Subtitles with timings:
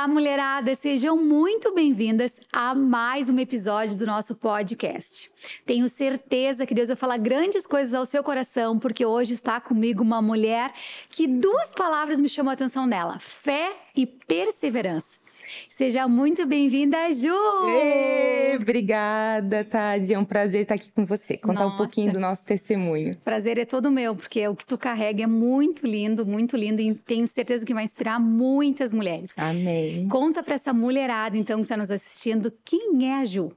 [0.00, 0.74] Olá, mulherada!
[0.74, 5.30] Sejam muito bem-vindas a mais um episódio do nosso podcast.
[5.66, 10.02] Tenho certeza que Deus vai falar grandes coisas ao seu coração, porque hoje está comigo
[10.02, 10.72] uma mulher
[11.10, 15.20] que duas palavras me chamam a atenção dela: fé e perseverança.
[15.68, 17.28] Seja muito bem-vinda, Ju!
[17.66, 20.14] Ei, obrigada, Tadi.
[20.14, 21.74] É um prazer estar aqui com você, contar Nossa.
[21.74, 23.12] um pouquinho do nosso testemunho.
[23.24, 26.94] Prazer é todo meu, porque o que tu carrega é muito lindo, muito lindo e
[26.94, 29.32] tenho certeza que vai inspirar muitas mulheres.
[29.36, 30.08] Amém.
[30.08, 33.52] Conta para essa mulherada, então, que está nos assistindo, quem é a Ju?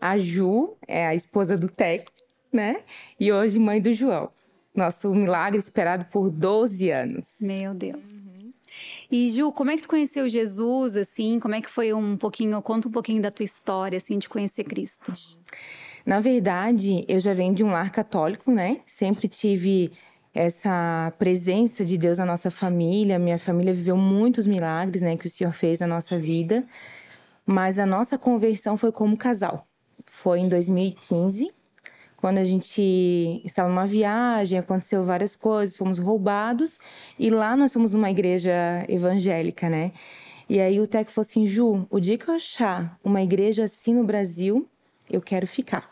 [0.00, 2.12] A Ju é a esposa do Teco,
[2.52, 2.80] né?
[3.18, 4.30] E hoje mãe do João.
[4.74, 7.36] Nosso milagre esperado por 12 anos.
[7.40, 8.35] Meu Deus.
[9.10, 11.38] E Ju, como é que tu conheceu Jesus, assim?
[11.38, 14.64] Como é que foi um pouquinho, conta um pouquinho da tua história, assim, de conhecer
[14.64, 15.12] Cristo.
[16.04, 18.80] Na verdade, eu já venho de um lar católico, né?
[18.86, 19.92] Sempre tive
[20.32, 23.18] essa presença de Deus na nossa família.
[23.18, 26.64] Minha família viveu muitos milagres, né, que o Senhor fez na nossa vida.
[27.44, 29.66] Mas a nossa conversão foi como casal.
[30.04, 31.55] Foi em 2015
[32.26, 36.76] quando a gente estava numa viagem, aconteceu várias coisas, fomos roubados
[37.16, 39.92] e lá nós somos uma igreja evangélica, né?
[40.48, 43.94] E aí o Teco falou assim: Ju, o dia que eu achar uma igreja assim
[43.94, 44.68] no Brasil,
[45.08, 45.88] eu quero ficar.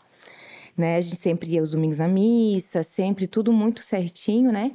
[0.75, 0.97] Né?
[0.97, 4.73] A gente sempre ia os domingos à missa, sempre tudo muito certinho, né?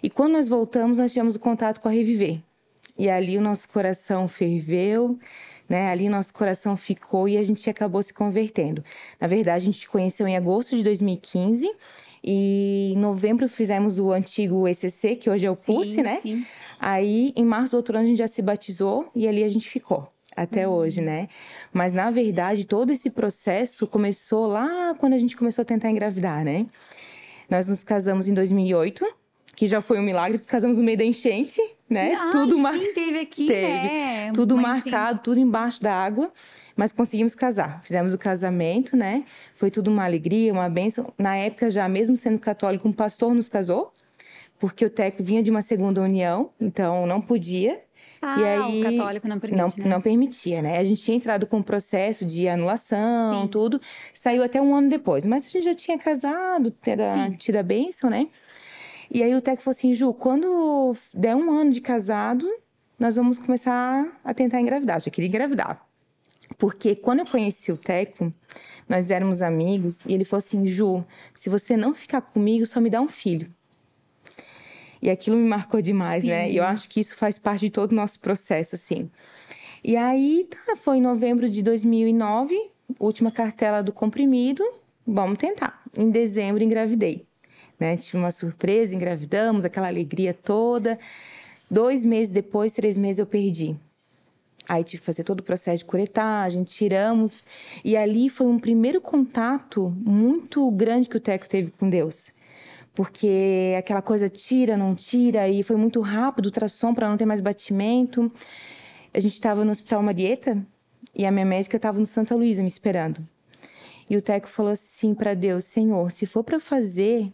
[0.00, 2.38] E quando nós voltamos, nós tivemos o contato com a Reviver.
[2.96, 5.18] E ali o nosso coração ferveu,
[5.70, 5.88] né?
[5.88, 8.84] Ali nosso coração ficou e a gente acabou se convertendo.
[9.20, 11.70] Na verdade, a gente conheceu em agosto de 2015
[12.24, 16.18] e em novembro fizemos o antigo ECC, que hoje é o sim, Pulse, né?
[16.20, 16.44] Sim.
[16.80, 19.68] Aí, em março do outro ano, a gente já se batizou e ali a gente
[19.68, 20.74] ficou até uhum.
[20.74, 21.28] hoje, né?
[21.72, 26.44] Mas na verdade, todo esse processo começou lá quando a gente começou a tentar engravidar,
[26.44, 26.66] né?
[27.48, 29.06] Nós nos casamos em 2008
[29.60, 32.14] que já foi um milagre, porque casamos no meio da enchente, né?
[32.14, 32.72] Ai, tudo mar...
[32.72, 33.88] sim, teve aqui, teve.
[33.88, 35.22] É, tudo marcado, enchente.
[35.22, 36.32] tudo embaixo da água,
[36.74, 37.82] mas conseguimos casar.
[37.82, 39.22] Fizemos o casamento, né?
[39.54, 41.12] Foi tudo uma alegria, uma bênção.
[41.18, 43.92] Na época, já mesmo sendo católico, um pastor nos casou,
[44.58, 47.78] porque o Teco vinha de uma segunda união, então não podia.
[48.22, 49.66] Ah, e aí, o católico não permitia.
[49.66, 49.90] Não, né?
[49.90, 50.78] não permitia, né?
[50.78, 53.48] A gente tinha entrado com um processo de anulação, Sim.
[53.48, 53.78] tudo.
[54.14, 55.26] Saiu até um ano depois.
[55.26, 58.28] Mas a gente já tinha casado, tido a, tido a bênção, né?
[59.10, 62.48] E aí o Teco falou assim, Ju, quando der um ano de casado,
[62.96, 65.00] nós vamos começar a tentar engravidar.
[65.00, 65.84] Já queria engravidar.
[66.56, 68.32] Porque quando eu conheci o Teco,
[68.88, 71.04] nós éramos amigos, e ele falou assim, Ju,
[71.34, 73.52] se você não ficar comigo, só me dá um filho.
[75.02, 76.28] E aquilo me marcou demais, Sim.
[76.28, 76.50] né?
[76.50, 79.10] E eu acho que isso faz parte de todo o nosso processo, assim.
[79.82, 82.56] E aí, tá, foi em novembro de 2009,
[82.98, 84.62] última cartela do comprimido,
[85.06, 85.82] vamos tentar.
[85.96, 87.29] Em dezembro, engravidei
[87.80, 87.96] né?
[87.96, 90.98] Tive uma surpresa, engravidamos, aquela alegria toda.
[91.70, 93.74] Dois meses depois, três meses, eu perdi.
[94.68, 97.42] Aí tive que fazer todo o processo de curetagem, tiramos.
[97.84, 102.32] E ali foi um primeiro contato muito grande que o Teco teve com Deus.
[102.94, 107.24] Porque aquela coisa tira, não tira, e foi muito rápido o ultrassom para não ter
[107.24, 108.30] mais batimento.
[109.12, 110.64] A gente estava no Hospital Marieta
[111.14, 113.26] e a minha médica estava no Santa Luísa me esperando.
[114.08, 117.32] E o Teco falou assim para Deus: Senhor, se for para fazer,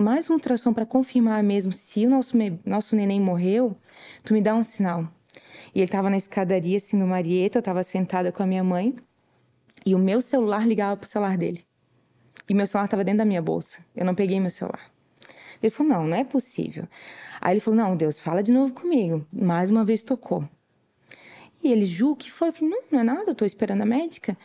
[0.00, 3.76] mais um ultrassom para confirmar mesmo se o nosso, nosso neném morreu,
[4.24, 5.06] tu me dá um sinal.
[5.74, 8.96] E ele estava na escadaria, assim, no Marieta, eu estava sentada com a minha mãe,
[9.84, 11.64] e o meu celular ligava pro celular dele.
[12.48, 13.84] E meu celular estava dentro da minha bolsa.
[13.94, 14.90] Eu não peguei meu celular.
[15.62, 16.88] Ele falou: não, não é possível.
[17.40, 19.24] Aí ele falou: não, Deus, fala de novo comigo.
[19.32, 20.48] Mais uma vez tocou.
[21.62, 22.48] E ele, Ju, o que foi?
[22.48, 24.36] Eu falei: não, não é nada, eu tô esperando a médica.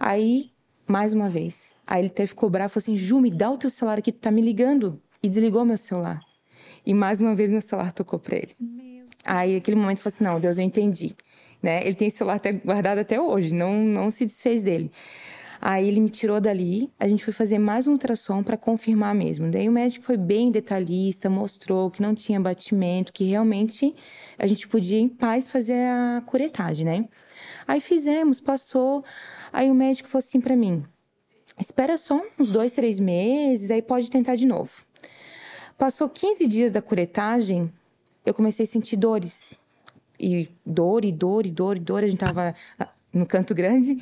[0.00, 0.50] Aí
[0.86, 1.76] mais uma vez.
[1.86, 4.18] Aí ele teve que cobrar, falou assim: Ju, me dá o teu celular aqui, tu
[4.18, 5.00] tá me ligando.
[5.22, 6.20] E desligou meu celular.
[6.84, 8.54] E mais uma vez meu celular tocou pra ele.
[9.24, 11.14] Aí aquele momento falou assim: não, Deus, eu entendi.
[11.62, 11.80] Né?
[11.82, 14.90] Ele tem esse celular até, guardado até hoje, não, não se desfez dele.
[15.66, 19.50] Aí ele me tirou dali, a gente foi fazer mais um ultrassom para confirmar mesmo.
[19.50, 23.94] Daí o médico foi bem detalhista, mostrou que não tinha batimento, que realmente
[24.38, 27.08] a gente podia em paz fazer a curetagem, né?
[27.66, 29.04] Aí fizemos, passou.
[29.52, 30.84] Aí o médico falou assim para mim:
[31.58, 34.84] espera só uns dois, três meses, aí pode tentar de novo.
[35.76, 37.72] Passou 15 dias da curetagem,
[38.24, 39.58] eu comecei a sentir dores.
[40.18, 42.04] E dor, e dor, e dor, e dor.
[42.04, 42.54] A gente tava
[43.12, 43.98] no canto grande.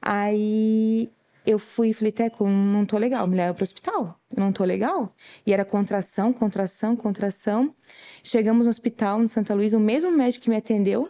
[0.00, 1.10] Aí
[1.46, 4.18] eu fui e falei, Teco, não tô legal, me leva pro hospital.
[4.34, 5.14] Não tô legal.
[5.46, 7.74] E era contração, contração, contração.
[8.22, 11.08] Chegamos no hospital, no Santa Luísa, o mesmo médico que me atendeu,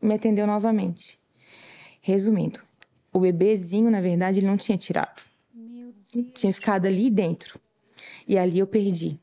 [0.00, 1.18] me atendeu novamente.
[2.00, 2.60] Resumindo,
[3.12, 5.22] o bebezinho, na verdade, ele não tinha tirado.
[6.34, 7.60] Tinha ficado ali dentro.
[8.26, 9.18] E ali eu perdi.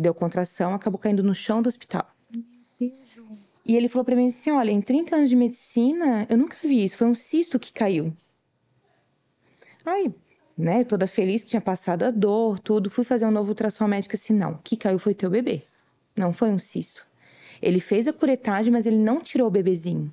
[0.00, 2.08] Deu contração, acabou caindo no chão do hospital.
[3.66, 6.84] E ele falou para mim assim: olha, em 30 anos de medicina, eu nunca vi
[6.84, 8.16] isso, foi um cisto que caiu.
[9.84, 10.14] Aí,
[10.56, 14.32] né, toda feliz tinha passado a dor, tudo, fui fazer um novo ultrassom médica assim:
[14.32, 15.62] não, o que caiu foi teu bebê.
[16.16, 17.06] Não foi um cisto.
[17.60, 20.10] Ele fez a curetagem, mas ele não tirou o bebezinho.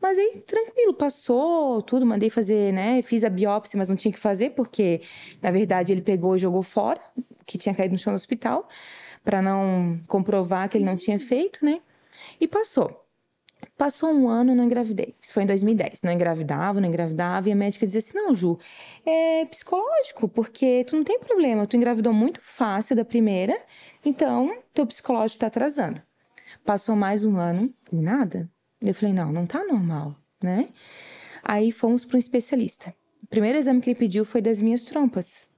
[0.00, 3.02] Mas aí, tranquilo, passou tudo, mandei fazer, né?
[3.02, 5.00] Fiz a biópsia, mas não tinha que fazer, porque,
[5.42, 7.00] na verdade, ele pegou e jogou fora,
[7.44, 8.68] que tinha caído no chão do hospital,
[9.24, 11.80] para não comprovar que ele não tinha feito, né?
[12.40, 13.04] E passou.
[13.76, 15.14] Passou um ano, não engravidei.
[15.20, 16.02] Isso foi em 2010.
[16.02, 17.48] Não engravidava, não engravidava.
[17.48, 18.58] E a médica dizia assim: Não, Ju,
[19.04, 21.66] é psicológico, porque tu não tem problema.
[21.66, 23.56] Tu engravidou muito fácil da primeira,
[24.04, 26.00] então teu psicológico tá atrasando.
[26.64, 28.50] Passou mais um ano e nada.
[28.80, 30.68] Eu falei, não, não tá normal, né?
[31.42, 32.94] Aí fomos para um especialista.
[33.22, 35.48] O primeiro exame que ele pediu foi das minhas trompas.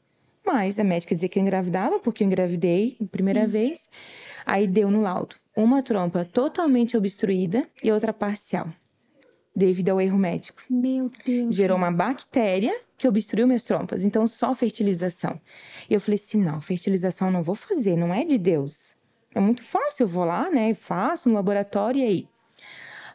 [0.45, 3.47] Mas a médica dizia que eu engravidava, porque eu engravidei primeira Sim.
[3.47, 3.89] vez.
[4.47, 8.69] Aí deu no laudo uma trompa totalmente obstruída e outra parcial,
[9.55, 10.63] devido ao erro médico.
[10.71, 11.55] Meu Deus.
[11.55, 15.41] Gerou uma bactéria que obstruiu minhas trompas, então só fertilização.
[15.89, 18.95] E eu falei assim: não, fertilização não vou fazer, não é de Deus.
[19.35, 20.75] É muito fácil, eu vou lá, né?
[20.75, 22.29] Faço no laboratório e aí.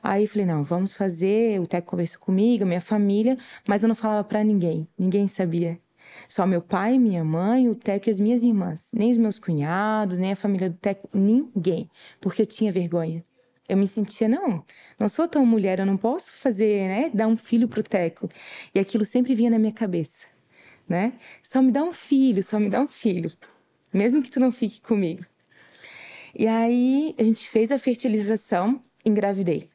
[0.01, 1.59] Aí falei, não, vamos fazer.
[1.59, 4.88] O Teco conversou comigo, minha família, mas eu não falava para ninguém.
[4.97, 5.77] Ninguém sabia.
[6.29, 8.91] Só meu pai, minha mãe, o Teco e as minhas irmãs.
[8.94, 11.89] Nem os meus cunhados, nem a família do Teco, ninguém.
[12.21, 13.25] Porque eu tinha vergonha.
[13.67, 14.63] Eu me sentia, não,
[15.00, 18.29] não sou tão mulher, eu não posso fazer, né, dar um filho pro Teco.
[18.75, 20.27] E aquilo sempre vinha na minha cabeça,
[20.88, 21.13] né?
[21.41, 23.31] Só me dá um filho, só me dá um filho.
[23.91, 25.25] Mesmo que tu não fique comigo.
[26.38, 29.70] E aí a gente fez a fertilização, engravidei.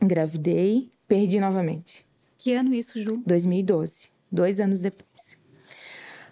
[0.00, 2.06] Engravidei, perdi novamente.
[2.38, 3.22] Que ano isso, Ju?
[3.26, 5.36] 2012, dois anos depois.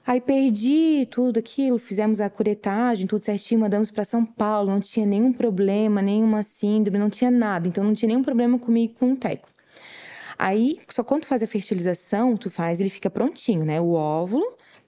[0.07, 5.05] Aí perdi tudo aquilo, fizemos a curetagem, tudo certinho, mandamos para São Paulo, não tinha
[5.05, 9.17] nenhum problema, nenhuma síndrome, não tinha nada, então não tinha nenhum problema comigo com o
[9.17, 9.51] teco.
[10.39, 13.81] Aí, só quando tu faz a fertilização, tu faz, ele fica prontinho, né?
[13.81, 14.47] O óvulo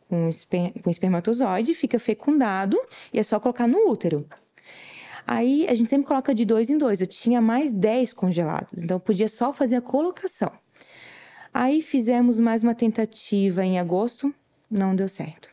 [0.09, 2.81] com, esper com espermatozoide fica fecundado
[3.13, 4.27] e é só colocar no útero.
[5.27, 7.01] Aí a gente sempre coloca de dois em dois.
[7.01, 10.53] Eu tinha mais 10 congelados, então eu podia só fazer a colocação.
[11.53, 14.33] Aí fizemos mais uma tentativa em agosto,
[14.71, 15.49] não deu certo.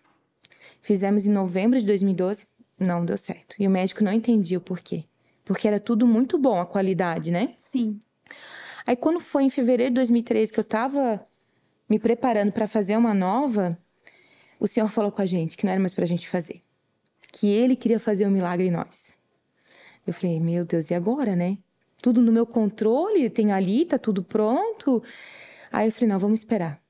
[0.79, 2.47] Fizemos em novembro de 2012,
[2.79, 3.55] não deu certo.
[3.59, 5.05] E o médico não entendia o porquê.
[5.43, 7.53] Porque era tudo muito bom, a qualidade, né?
[7.57, 7.99] Sim.
[8.85, 11.25] Aí quando foi em fevereiro de 2013 que eu tava
[11.89, 13.77] me preparando para fazer uma nova,
[14.59, 16.61] o senhor falou com a gente que não era mais pra gente fazer.
[17.31, 19.16] Que ele queria fazer um milagre em nós.
[20.07, 21.57] Eu falei, meu Deus, e agora, né?
[22.01, 25.03] Tudo no meu controle, tem ali, tá tudo pronto.
[25.71, 26.81] Aí eu falei, não, vamos esperar.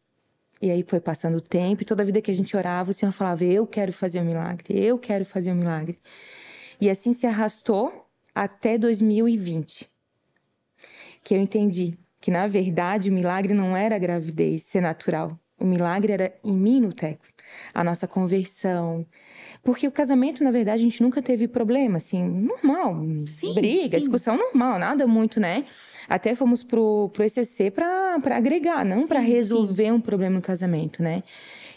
[0.61, 3.11] E aí foi passando o tempo, e toda vida que a gente orava, o Senhor
[3.11, 5.99] falava, eu quero fazer um milagre, eu quero fazer um milagre.
[6.79, 9.89] E assim se arrastou até 2020.
[11.23, 15.37] Que eu entendi que, na verdade, o milagre não era a gravidez ser natural.
[15.59, 17.25] O milagre era em mim no teco.
[17.73, 19.05] A nossa conversão,
[19.63, 22.95] porque o casamento, na verdade, a gente nunca teve problema, assim, normal.
[23.25, 23.99] Sim, briga, sim.
[23.99, 25.65] discussão normal, nada muito, né?
[26.07, 29.91] Até fomos pro, pro ECC pra, pra agregar, não para resolver sim.
[29.91, 31.23] um problema no casamento, né?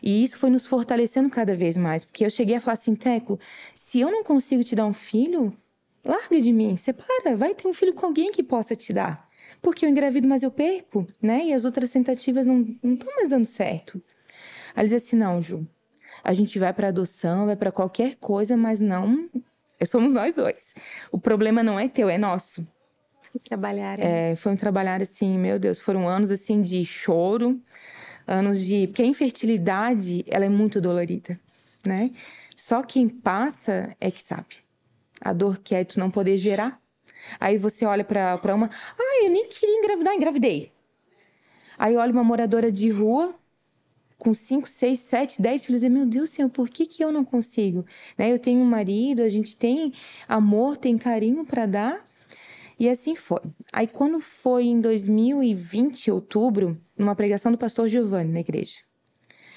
[0.02, 3.38] E isso foi nos fortalecendo cada vez mais, porque eu cheguei a falar assim, Teco,
[3.74, 5.52] se eu não consigo te dar um filho,
[6.04, 9.28] larga de mim, separa, vai ter um filho com alguém que possa te dar.
[9.60, 11.46] Porque eu engravido, mas eu perco, né?
[11.46, 14.00] E as outras tentativas não estão mais dando certo.
[14.74, 15.66] Aí ele disse assim: não, Ju,
[16.22, 19.28] a gente vai para adoção, vai para qualquer coisa, mas não.
[19.86, 20.74] Somos nós dois.
[21.10, 22.66] O problema não é teu, é nosso.
[23.44, 23.98] Trabalhar.
[23.98, 27.60] É, foi um trabalhar assim, meu Deus, foram anos assim de choro,
[28.26, 28.88] anos de.
[28.88, 31.38] Porque a infertilidade, ela é muito dolorida,
[31.86, 32.10] né?
[32.56, 34.56] Só quem passa é que sabe.
[35.20, 36.80] A dor que é tu não poder gerar.
[37.38, 38.68] Aí você olha para uma.
[38.98, 40.72] Ah, eu nem queria engravidar, engravidei.
[41.78, 43.34] Aí olha uma moradora de rua,
[44.20, 47.24] com 5, 6, 7, 10 filhos, e meu Deus, Senhor, por que, que eu não
[47.24, 47.84] consigo?
[48.16, 48.30] Né?
[48.30, 49.92] Eu tenho um marido, a gente tem
[50.28, 52.00] amor, tem carinho para dar.
[52.78, 53.40] E assim foi.
[53.72, 58.78] Aí quando foi em 2020, outubro, numa pregação do pastor Giovanni na igreja.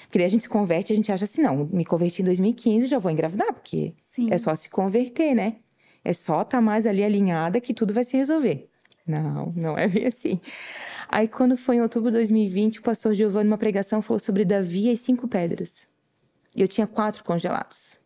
[0.04, 2.86] Porque daí a gente se converte, a gente acha assim, não, me converti em 2015,
[2.86, 4.28] já vou engravidar, porque Sim.
[4.30, 5.56] é só se converter, né?
[6.02, 8.68] É só estar tá mais ali alinhada que tudo vai se resolver.
[9.06, 10.40] Não, não é bem assim.
[11.14, 14.90] Aí, quando foi em outubro de 2020, o pastor Giovanni, numa pregação, falou sobre Davi
[14.90, 15.86] e cinco pedras.
[16.56, 18.00] E eu tinha quatro congelados.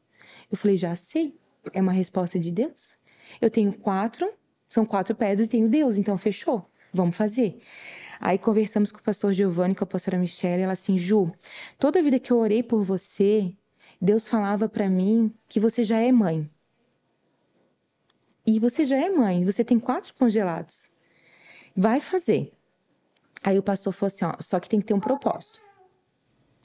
[0.52, 1.34] Eu falei, já sei,
[1.72, 2.98] é uma resposta de Deus.
[3.40, 4.30] Eu tenho quatro,
[4.68, 6.62] são quatro pedras e tenho Deus, então fechou,
[6.92, 7.56] vamos fazer.
[8.20, 11.32] Aí conversamos com o pastor Giovanni, com a pastora Michelle, ela assim, Ju,
[11.78, 13.54] toda a vida que eu orei por você,
[13.98, 16.46] Deus falava para mim que você já é mãe.
[18.46, 20.90] E você já é mãe, você tem quatro congelados.
[21.74, 22.52] Vai fazer.
[23.42, 25.61] Aí o pastor falou assim: ó, só que tem que ter um propósito.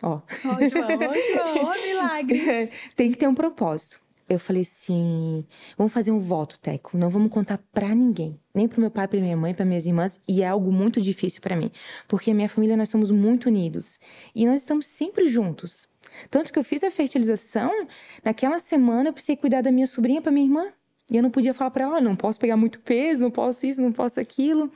[0.02, 0.16] Ó.
[0.16, 0.20] Ó,
[0.66, 2.70] João, ó, João, ó, milagre.
[2.96, 4.04] tem que ter um propósito.
[4.28, 5.46] Eu falei assim:
[5.78, 6.98] vamos fazer um voto, Teco.
[6.98, 8.40] Não vamos contar pra ninguém.
[8.54, 10.20] Nem pro meu pai, pra minha mãe, pra minhas irmãs.
[10.28, 11.72] E é algo muito difícil para mim.
[12.08, 14.00] Porque a minha família, nós somos muito unidos.
[14.34, 15.88] E nós estamos sempre juntos.
[16.30, 17.88] Tanto que eu fiz a fertilização,
[18.24, 20.68] naquela semana eu precisei cuidar da minha sobrinha para minha irmã.
[21.10, 23.66] E eu não podia falar para ela: oh, não posso pegar muito peso, não posso
[23.66, 24.72] isso, não posso aquilo.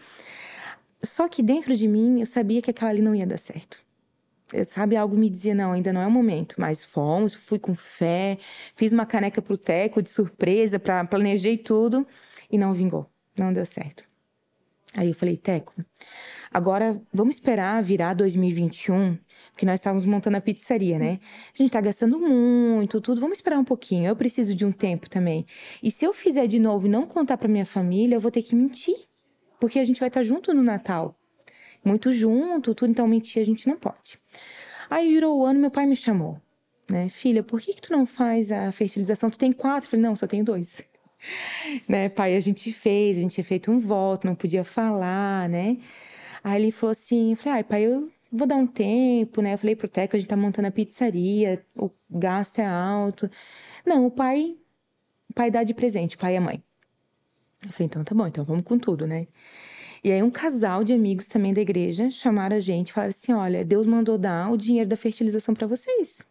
[1.03, 3.85] Só que dentro de mim eu sabia que aquela ali não ia dar certo.
[4.53, 6.55] Eu, sabe, algo me dizia, não, ainda não é o momento.
[6.57, 8.37] Mas fomos, fui com fé,
[8.75, 12.07] fiz uma caneca pro Teco de surpresa, pra, planejei tudo
[12.49, 14.03] e não vingou, não deu certo.
[14.95, 15.73] Aí eu falei, Teco,
[16.51, 19.17] agora vamos esperar virar 2021,
[19.51, 21.19] porque nós estávamos montando a pizzaria, né?
[21.53, 25.09] A gente tá gastando muito, tudo, vamos esperar um pouquinho, eu preciso de um tempo
[25.09, 25.45] também.
[25.83, 28.41] E se eu fizer de novo e não contar pra minha família, eu vou ter
[28.41, 28.95] que mentir
[29.59, 31.15] porque a gente vai estar junto no Natal.
[31.83, 34.19] Muito junto, tudo, então mentir a gente não pode.
[34.89, 36.39] Aí virou o ano, meu pai me chamou,
[36.89, 37.09] né?
[37.09, 39.29] Filha, por que, que tu não faz a fertilização?
[39.29, 39.85] Tu tem quatro?
[39.85, 40.83] Eu falei, não, só tenho dois.
[41.87, 45.77] né, pai, a gente fez, a gente tinha feito um voto, não podia falar, né?
[46.43, 49.53] Aí ele falou assim, eu falei, ai, pai, eu vou dar um tempo, né?
[49.53, 53.29] Eu falei pro Teco, a gente tá montando a pizzaria, o gasto é alto.
[53.85, 54.57] Não, o pai,
[55.29, 56.63] o pai dá de presente, o pai e a mãe.
[57.65, 59.27] Eu falei, então tá bom, então vamos com tudo, né?
[60.03, 63.33] E aí um casal de amigos também da igreja chamaram a gente e falaram assim:
[63.33, 66.27] olha, Deus mandou dar o dinheiro da fertilização para vocês.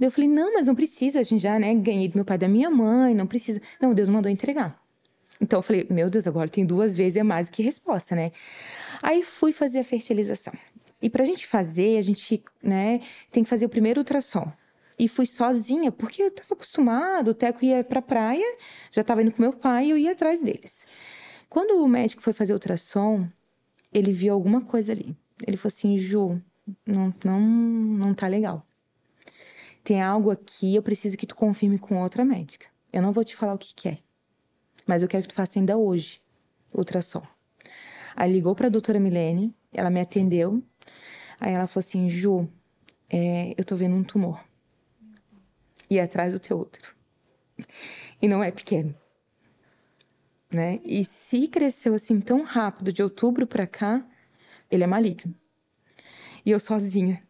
[0.00, 2.48] Eu falei, não, mas não precisa, a gente já, né, ganhei do meu pai da
[2.48, 3.60] minha mãe, não precisa.
[3.80, 4.74] Não, Deus mandou entregar.
[5.40, 8.32] Então eu falei, meu Deus, agora tem duas vezes é mais do que resposta, né?
[9.02, 10.54] Aí fui fazer a fertilização.
[11.02, 14.50] E pra gente fazer, a gente, né, tem que fazer o primeiro ultrassom.
[14.98, 18.44] E fui sozinha, porque eu estava acostumado, o Teco ia pra praia,
[18.92, 20.86] já estava indo com meu pai e eu ia atrás deles.
[21.48, 23.28] Quando o médico foi fazer ultrassom,
[23.92, 25.16] ele viu alguma coisa ali.
[25.44, 26.40] Ele falou assim: Ju,
[26.86, 28.64] não, não, não tá legal.
[29.82, 32.66] Tem algo aqui, eu preciso que tu confirme com outra médica.
[32.92, 33.98] Eu não vou te falar o que, que é,
[34.86, 36.22] mas eu quero que tu faça ainda hoje
[36.72, 37.22] ultrassom.
[38.14, 40.62] Aí ligou para a doutora Milene, ela me atendeu.
[41.40, 42.48] Aí ela falou assim: Ju,
[43.10, 44.40] é, eu tô vendo um tumor
[45.96, 46.88] e atrás do teu útero.
[48.20, 48.94] E não é pequeno.
[50.52, 50.80] Né?
[50.84, 54.04] E se cresceu assim tão rápido de outubro para cá,
[54.70, 55.34] ele é maligno.
[56.44, 57.22] E eu sozinha.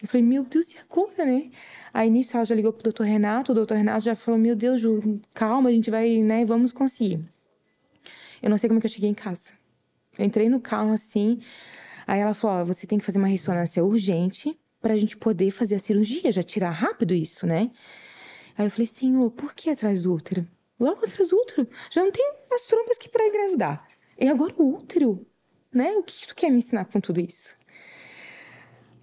[0.00, 1.50] Eu falei, meu Deus, e agora, né?
[1.92, 4.80] Aí nisso ela já ligou pro doutor Renato, o doutor Renato já falou, meu Deus,
[4.80, 7.24] Ju, calma, a gente vai, né, vamos conseguir.
[8.40, 9.54] Eu não sei como é que eu cheguei em casa.
[10.16, 11.40] Eu entrei no carro assim,
[12.06, 15.74] aí ela falou, você tem que fazer uma ressonância urgente para a gente poder fazer
[15.74, 17.70] a cirurgia, já tirar rápido isso, né?
[18.58, 20.44] Aí eu falei, Senhor, por que atrás do útero?
[20.80, 21.68] Logo atrás do útero.
[21.90, 23.86] Já não tem as trompas que para engravidar.
[24.18, 25.24] E agora o útero,
[25.72, 25.92] né?
[25.92, 27.56] O que, tu quer me ensinar com tudo isso?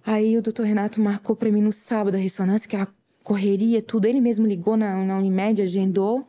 [0.04, 2.86] Aí o doutor Renato marcou para mim no sábado a ressonância, que ela
[3.24, 4.04] correria, tudo.
[4.04, 6.28] Ele mesmo ligou na, na Unimed, agendou.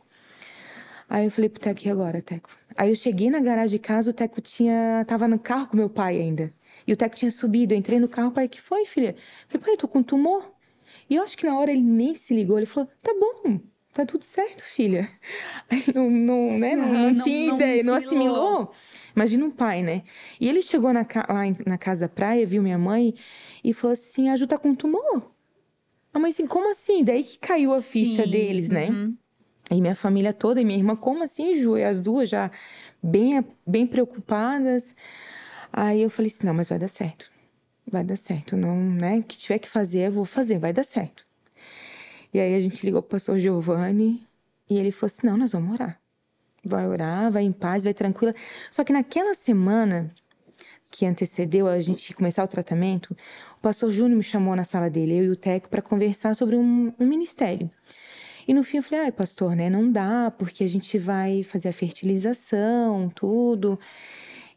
[1.06, 2.48] Aí eu falei pro Teco, e agora, Teco?
[2.78, 5.04] Aí eu cheguei na garagem de casa, o Teco tinha...
[5.06, 6.52] Tava no carro com meu pai ainda.
[6.86, 9.10] E o Teco tinha subido, eu entrei no carro, pai, que foi, filha?
[9.10, 10.57] Eu falei, pai, eu tô com tumor.
[11.08, 13.60] E eu acho que na hora ele nem se ligou, ele falou, tá bom,
[13.92, 15.08] tá tudo certo, filha.
[15.94, 18.70] Não, não, né, não, não, não tinha não, ideia, não assimilou.
[19.14, 20.02] Imagina um pai, né?
[20.40, 23.14] E ele chegou na, lá na casa da praia, viu minha mãe
[23.62, 25.30] e falou assim, a Ju tá com tumor.
[26.12, 27.04] A mãe assim, como assim?
[27.04, 28.88] Daí que caiu a ficha Sim, deles, né?
[28.88, 29.16] Uhum.
[29.70, 31.76] E minha família toda, e minha irmã, como assim, Ju?
[31.76, 32.50] E as duas já
[33.02, 34.94] bem, bem preocupadas.
[35.72, 37.30] Aí eu falei assim: não, mas vai dar certo.
[37.90, 38.56] Vai dar certo.
[38.56, 39.18] Não, né?
[39.18, 41.24] O que tiver que fazer, eu vou fazer, vai dar certo.
[42.32, 44.26] E aí a gente ligou pro pastor Giovanni
[44.68, 45.98] e ele falou assim: não, nós vamos orar.
[46.64, 48.34] Vai orar, vai em paz, vai tranquila.
[48.70, 50.12] Só que naquela semana
[50.90, 53.16] que antecedeu a gente começar o tratamento,
[53.56, 56.56] o pastor Júnior me chamou na sala dele, eu e o Teco, para conversar sobre
[56.56, 57.70] um, um ministério.
[58.46, 61.68] E no fim eu falei, ai, pastor, né, não dá, porque a gente vai fazer
[61.68, 63.78] a fertilização, tudo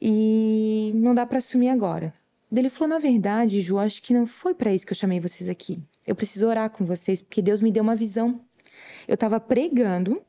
[0.01, 2.13] e não dá para assumir agora.
[2.59, 5.49] Ele falou: Na verdade, Ju, acho que não foi para isso que eu chamei vocês
[5.49, 5.81] aqui.
[6.05, 8.41] Eu preciso orar com vocês porque Deus me deu uma visão.
[9.07, 10.21] Eu estava pregando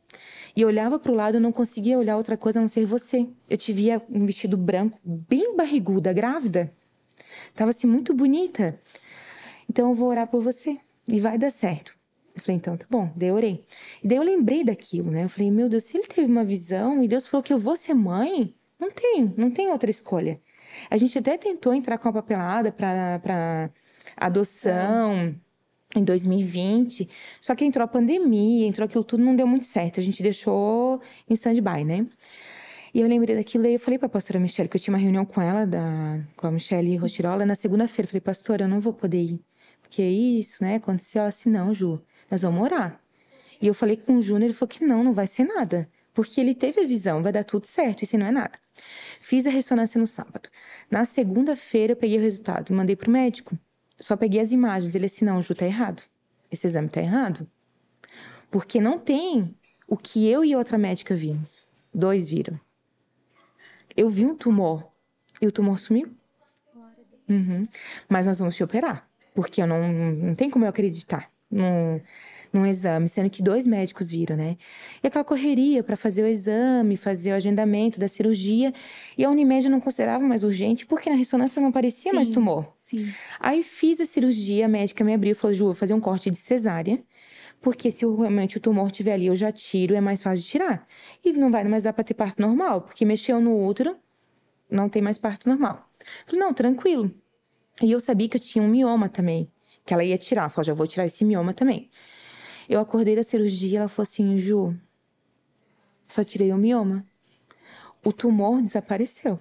[0.55, 3.27] e olhava para o lado e não conseguia olhar outra coisa a não ser você.
[3.49, 6.73] Eu te via um vestido branco, bem barriguda, grávida.
[7.55, 8.79] Tava assim, muito bonita.
[9.69, 11.95] Então eu vou orar por você e vai dar certo.
[12.35, 13.65] Eu falei, então tá bom, daí eu orei.
[14.03, 15.25] E daí eu lembrei daquilo, né?
[15.25, 17.77] Eu falei, meu Deus, se ele teve uma visão e Deus falou que eu vou
[17.77, 20.39] ser mãe, não tem, não tem outra escolha.
[20.91, 23.71] A gente até tentou entrar com a papelada para
[24.17, 25.35] adoção.
[25.95, 27.09] em 2020.
[27.41, 30.01] Só que entrou a pandemia, entrou aquilo tudo, não deu muito certo.
[30.01, 32.07] A gente deixou em stand-by, né?
[32.95, 35.25] E eu lembrei daquilo e eu falei pra pastora Michelle, que eu tinha uma reunião
[35.25, 38.07] com ela, da, com a Michelle Rochirola, na segunda-feira.
[38.07, 39.41] Falei, pastora, eu não vou poder ir.
[39.81, 40.77] Porque é isso, né?
[40.77, 43.01] Aconteceu assim, não, Ju, nós vamos orar.
[43.61, 45.89] E eu falei com o Júnior, ele falou que não, não vai ser nada.
[46.13, 48.59] Porque ele teve a visão, vai dar tudo certo, isso não é nada.
[49.21, 50.49] Fiz a ressonância no sábado.
[50.91, 53.57] Na segunda-feira eu peguei o resultado, mandei pro médico.
[53.99, 54.95] Só peguei as imagens.
[54.95, 56.03] Ele assim, não, Ju, tá errado.
[56.51, 57.49] Esse exame tá errado.
[58.51, 59.55] Porque não tem
[59.87, 61.67] o que eu e outra médica vimos.
[61.95, 62.61] Dois viram.
[63.97, 64.91] Eu vi um tumor
[65.41, 66.11] e o tumor sumiu.
[67.29, 67.63] Uhum.
[68.09, 69.09] Mas nós vamos te operar.
[69.35, 72.01] Porque eu não, não tem como eu acreditar num,
[72.53, 74.57] num exame, sendo que dois médicos viram, né?
[75.03, 78.73] E aquela correria para fazer o exame, fazer o agendamento da cirurgia.
[79.17, 82.71] E a Unimed não considerava mais urgente, porque na ressonância não aparecia sim, mais tumor.
[82.77, 83.13] Sim.
[83.41, 86.31] Aí fiz a cirurgia, a médica me abriu e falou: Ju, vou fazer um corte
[86.31, 87.03] de cesárea.
[87.61, 90.87] Porque se realmente o tumor estiver ali, eu já tiro, é mais fácil de tirar.
[91.25, 93.97] E não vai mais dar para ter parto normal, porque mexeu no útero,
[94.69, 95.89] não tem mais parto normal.
[96.27, 97.15] Falei, não, tranquilo.
[97.81, 99.49] E eu sabia que eu tinha um mioma também,
[99.87, 100.49] que ela ia tirar.
[100.49, 101.89] Falei, já vou tirar esse mioma também.
[102.73, 104.75] Eu acordei da cirurgia, ela falou assim, Ju,
[106.07, 107.05] só tirei o mioma.
[108.03, 109.39] O tumor desapareceu.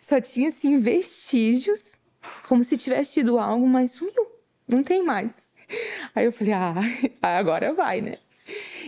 [0.00, 2.00] Só tinha, assim, vestígios,
[2.48, 4.26] como se tivesse tido algo, mas sumiu.
[4.66, 5.48] Não tem mais.
[6.12, 6.74] Aí eu falei, ah,
[7.22, 8.16] agora vai, né?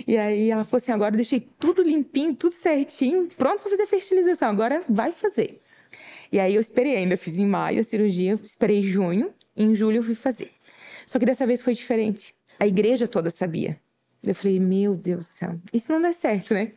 [0.08, 3.86] E aí ela falou assim: agora eu deixei tudo limpinho, tudo certinho, pronto para fazer
[3.86, 5.60] fertilização, agora vai fazer.
[6.32, 10.02] E aí eu esperei, ainda fiz em maio a cirurgia, esperei junho, em julho eu
[10.02, 10.50] fui fazer.
[11.06, 12.34] Só que dessa vez foi diferente.
[12.58, 13.80] A igreja toda sabia.
[14.26, 16.72] Eu falei, meu Deus do céu, isso não dá certo, né?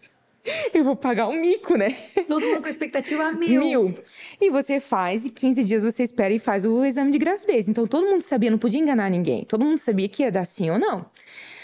[0.73, 1.91] Eu vou pagar um mico, né?
[2.27, 3.59] Todo mundo com expectativa mil.
[3.59, 3.99] Mil.
[4.39, 7.67] E você faz, e 15 dias você espera e faz o exame de gravidez.
[7.67, 9.43] Então todo mundo sabia, não podia enganar ninguém.
[9.43, 11.05] Todo mundo sabia que ia dar sim ou não.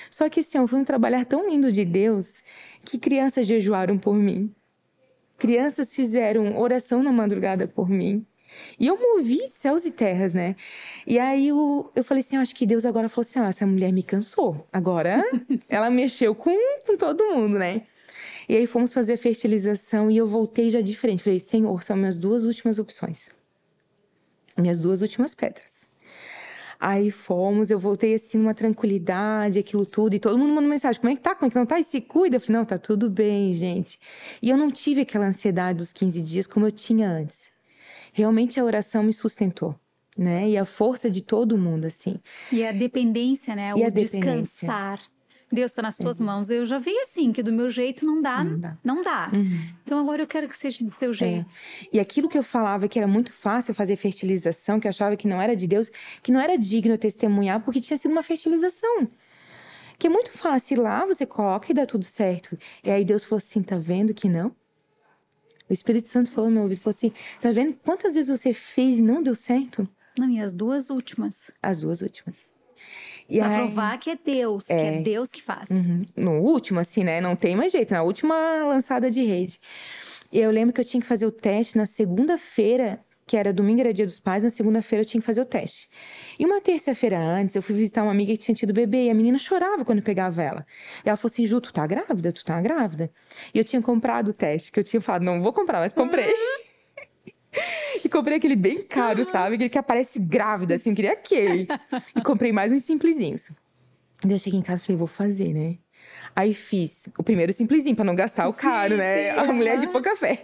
[0.10, 2.44] Só que esse ano foi um trabalhar tão lindo de Deus
[2.84, 4.54] que crianças jejuaram por mim.
[5.38, 8.26] Crianças fizeram oração na madrugada por mim.
[8.80, 10.56] E eu movi céus e terras, né?
[11.06, 13.92] E aí eu, eu falei assim: acho que Deus agora falou assim: ah, essa mulher
[13.92, 14.68] me cansou.
[14.72, 15.24] Agora
[15.70, 17.84] ela mexeu com, com todo mundo, né?
[18.48, 21.24] E aí fomos fazer a fertilização e eu voltei já diferente.
[21.24, 23.32] Falei: Senhor, são minhas duas últimas opções.
[24.58, 25.84] Minhas duas últimas pedras.
[26.80, 31.14] Aí fomos, eu voltei assim numa tranquilidade, aquilo tudo, e todo mundo mandou mensagem: como
[31.14, 31.34] é que tá?
[31.34, 31.80] Como é que não tá?
[31.80, 32.36] E se cuida?
[32.36, 34.00] Eu falei: não, tá tudo bem, gente.
[34.42, 37.53] E eu não tive aquela ansiedade dos 15 dias como eu tinha antes
[38.14, 39.76] realmente a oração me sustentou.
[40.16, 40.50] Né?
[40.50, 42.20] E a força de todo mundo, assim.
[42.52, 43.72] E a dependência, né?
[43.76, 45.00] E o a descansar.
[45.54, 46.26] Deus está nas tuas uhum.
[46.26, 46.50] mãos.
[46.50, 48.44] Eu já vi assim, que do meu jeito não dá.
[48.44, 48.78] Não dá.
[48.84, 49.32] Não dá.
[49.32, 49.60] Uhum.
[49.84, 51.14] Então agora eu quero que seja do teu é.
[51.14, 51.46] jeito.
[51.84, 51.88] É.
[51.94, 55.28] E aquilo que eu falava que era muito fácil fazer fertilização, que eu achava que
[55.28, 55.90] não era de Deus,
[56.24, 59.08] que não era digno testemunhar, porque tinha sido uma fertilização.
[60.00, 62.58] Que é muito fácil lá, você coloca e dá tudo certo.
[62.84, 64.52] E aí Deus falou assim: tá vendo que não?
[65.70, 69.00] O Espírito Santo falou no meu ouvido, falou assim, tá vendo quantas vezes você fez
[69.00, 69.88] e não deu certo?
[70.18, 71.52] Não, e as duas últimas.
[71.62, 72.52] As duas últimas.
[73.30, 75.70] E pra aí, provar que é Deus, é, que é Deus que faz.
[75.70, 76.02] Uhum.
[76.16, 77.22] No último, assim, né?
[77.22, 77.94] Não tem mais jeito.
[77.94, 79.60] Na última lançada de rede.
[80.32, 83.82] E eu lembro que eu tinha que fazer o teste na segunda-feira que era domingo,
[83.82, 85.88] era dia dos pais, na segunda-feira eu tinha que fazer o teste.
[86.38, 89.14] E uma terça-feira antes, eu fui visitar uma amiga que tinha tido bebê, e a
[89.14, 90.66] menina chorava quando pegava ela.
[91.06, 92.32] E ela falou assim: Ju, tu tá grávida?
[92.32, 93.12] Tu tá grávida?
[93.54, 96.34] E eu tinha comprado o teste, que eu tinha falado: não vou comprar, mas comprei.
[98.04, 99.56] e comprei aquele bem caro, sabe?
[99.56, 101.68] Aquele que aparece grávida, assim, eu queria aquele.
[102.16, 103.52] e comprei mais uns simplesinhos.
[104.24, 105.78] Daí eu cheguei em casa e falei: vou fazer, né?
[106.36, 109.34] Aí fiz o primeiro simplesinho, pra não gastar o caro, sim, né?
[109.34, 110.42] Sim, a mulher de pouca fé.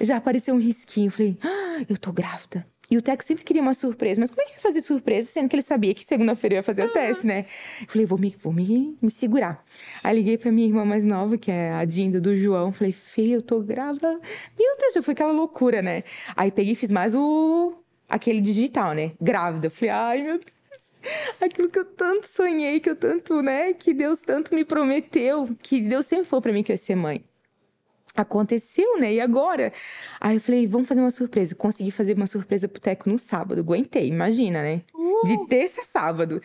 [0.00, 1.10] Já apareceu um risquinho.
[1.10, 2.64] Falei, ah, eu tô grávida.
[2.90, 4.20] E o Teco sempre queria uma surpresa.
[4.20, 6.84] Mas como é que ia fazer surpresa, sendo que ele sabia que segunda-feira ia fazer
[6.84, 7.46] o teste, né?
[7.80, 9.64] Eu falei, vou me, vou me, me segurar.
[10.02, 12.70] Aí liguei pra minha irmã mais nova, que é a Dinda do João.
[12.70, 14.08] Falei, Fê, eu tô grávida.
[14.08, 16.02] Meu Deus, já foi aquela loucura, né?
[16.36, 17.74] Aí peguei e fiz mais o...
[18.06, 19.12] Aquele digital, né?
[19.20, 19.66] Grávida.
[19.66, 20.54] Eu falei, ai, meu Deus
[21.40, 25.80] aquilo que eu tanto sonhei, que eu tanto, né, que Deus tanto me prometeu, que
[25.80, 27.24] Deus sempre falou para mim que eu ia ser mãe.
[28.16, 29.14] Aconteceu, né?
[29.14, 29.72] E agora?
[30.20, 31.52] Aí eu falei, vamos fazer uma surpresa.
[31.56, 33.60] Consegui fazer uma surpresa pro Teco no sábado.
[33.60, 34.82] Aguentei, imagina, né?
[34.94, 35.26] Uh!
[35.26, 36.40] De terça a sábado.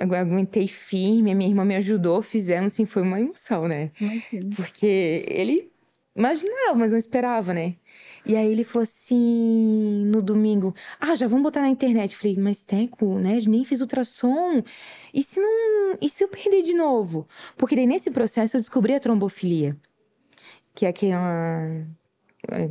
[0.00, 3.90] Aguentei firme, a minha irmã me ajudou, fizemos, assim, foi uma emoção, né?
[3.98, 4.50] Imagina.
[4.54, 5.72] Porque ele
[6.14, 7.76] imaginava, mas não esperava, né?
[8.26, 12.12] E aí ele falou assim no domingo: Ah, já vamos botar na internet.
[12.12, 13.38] Eu falei, mas Teco, né?
[13.46, 14.62] Nem fiz ultrassom.
[15.14, 15.96] E se não.
[16.00, 17.26] E se eu perder de novo?
[17.56, 19.76] Porque daí nesse processo eu descobri a trombofilia.
[20.74, 21.86] Que é aquela.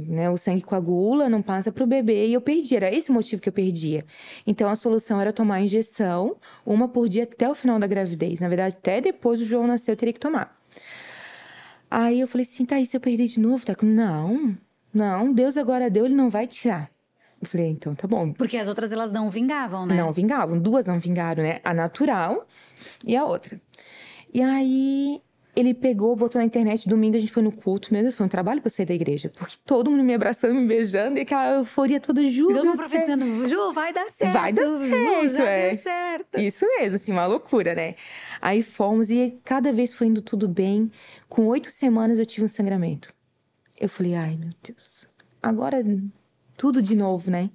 [0.08, 2.76] né, o sangue coagula, não passa para o bebê e eu perdi.
[2.76, 4.06] Era esse o motivo que eu perdia.
[4.46, 8.40] Então a solução era tomar injeção, uma por dia até o final da gravidez.
[8.42, 10.54] Na verdade, até depois do João nascer eu teria que tomar.
[11.90, 13.66] Aí eu falei assim, tá, e se eu perder de novo?
[13.66, 13.76] Tá?
[13.84, 14.56] Não,
[14.96, 16.90] não, Deus agora deu, ele não vai tirar.
[17.42, 18.32] Eu falei, então tá bom.
[18.32, 19.96] Porque as outras elas não vingavam, né?
[19.96, 21.60] Não vingavam, duas não vingaram, né?
[21.64, 22.48] A natural
[23.06, 23.60] e a outra.
[24.34, 25.22] E aí
[25.56, 27.94] ele pegou, botou na internet, domingo a gente foi no culto.
[27.94, 29.32] Meu Deus, foi um trabalho pra sair da igreja.
[29.38, 32.48] Porque todo mundo me abraçando, me beijando, e aquela euforia toda, Ju.
[32.48, 34.34] Todo mundo profetizando, Ju, vai dar certo.
[34.34, 35.68] Vai dar certo, Ju, é.
[35.68, 36.40] Vai dar certo.
[36.40, 37.96] Isso mesmo, assim, uma loucura, né?
[38.42, 40.92] Aí fomos e cada vez foi indo tudo bem.
[41.30, 43.15] Com oito semanas eu tive um sangramento.
[43.86, 45.08] Eu falei, ai meu Deus,
[45.44, 45.78] agora
[46.58, 47.52] tudo de novo, né?